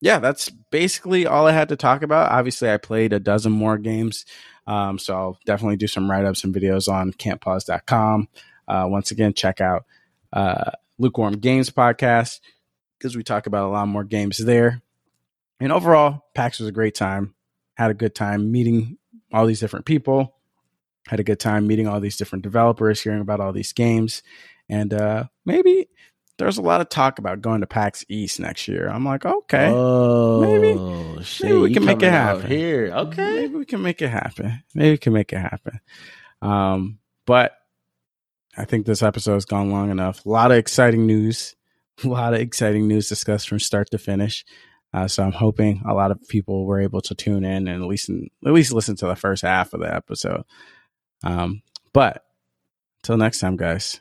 [0.02, 2.32] yeah, that's basically all I had to talk about.
[2.32, 4.24] Obviously, I played a dozen more games.
[4.66, 8.28] Um, so I'll definitely do some write ups and videos on can'tpause.com.
[8.68, 9.84] Uh, once again, check out
[10.32, 12.40] uh, Lukewarm Games podcast
[12.98, 14.80] because we talk about a lot more games there.
[15.60, 17.34] And overall, PAX was a great time.
[17.74, 18.98] Had a good time meeting
[19.32, 20.34] all these different people.
[21.06, 24.22] Had a good time meeting all these different developers, hearing about all these games.
[24.68, 25.88] And uh, maybe
[26.38, 28.88] there's a lot of talk about going to PAX East next year.
[28.88, 32.46] I'm like, okay, oh, maybe- shit, maybe we can make it happen.
[32.46, 32.90] here.
[32.94, 34.62] Okay, maybe we can make it happen.
[34.74, 35.80] Maybe we can make it happen.
[36.40, 37.52] Um, but
[38.56, 40.24] I think this episode has gone long enough.
[40.24, 41.54] A lot of exciting news,
[42.04, 44.44] a lot of exciting news discussed from start to finish.
[44.92, 47.88] Uh, so I'm hoping a lot of people were able to tune in and at
[47.88, 50.42] least at least listen to the first half of the episode.
[51.22, 51.62] Um,
[51.92, 52.24] but
[53.02, 54.00] until next time, guys.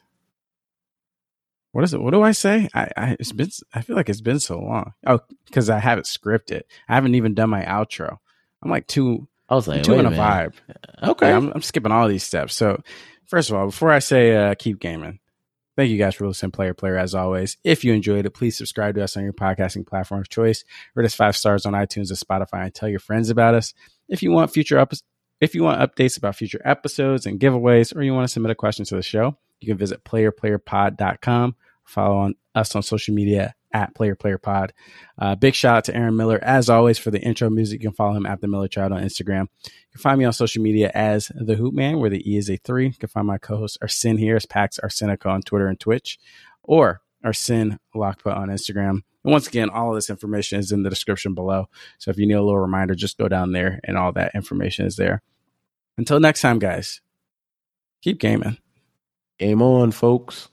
[1.72, 2.02] What is it?
[2.02, 2.68] What do I say?
[2.74, 4.94] I, I it's been I feel like it's been so long.
[5.06, 6.62] Oh, because I haven't scripted.
[6.88, 8.18] I haven't even done my outro.
[8.64, 10.20] I'm like two I was like, two in a a minute.
[10.20, 10.54] vibe.
[11.02, 12.56] Okay, Yeah, I'm, I'm skipping all these steps.
[12.56, 12.82] So,
[13.26, 15.20] first of all, before I say uh, keep gaming,
[15.80, 16.98] thank you guys for listening, Player Player.
[16.98, 20.28] As always, if you enjoyed it, please subscribe to us on your podcasting platform of
[20.28, 20.66] choice.
[20.94, 23.74] Rate us five stars on iTunes and Spotify, and tell your friends about us.
[24.10, 24.92] If you want future up,
[25.40, 28.56] if you want updates about future episodes and giveaways, or you want to submit a
[28.56, 31.56] question to the show, you can visit playerplayerpod.com.
[31.86, 34.74] Follow on us on social media at Player Player Pod.
[35.18, 37.82] Uh, big shout out to Aaron Miller, as always, for the intro music.
[37.82, 39.48] You can follow him at the Miller Child on Instagram.
[39.66, 42.50] You can find me on social media as the Hoop Man, where the E is
[42.50, 42.88] a three.
[42.88, 46.20] You can find my co-host Arsen here as Pax Arsenica on Twitter and Twitch,
[46.64, 49.02] or Arsen Lockput on Instagram.
[49.24, 51.68] And once again, all of this information is in the description below.
[51.98, 54.86] So if you need a little reminder, just go down there, and all that information
[54.86, 55.22] is there.
[55.98, 57.02] Until next time, guys,
[58.02, 58.58] keep gaming.
[59.38, 60.50] game on, folks.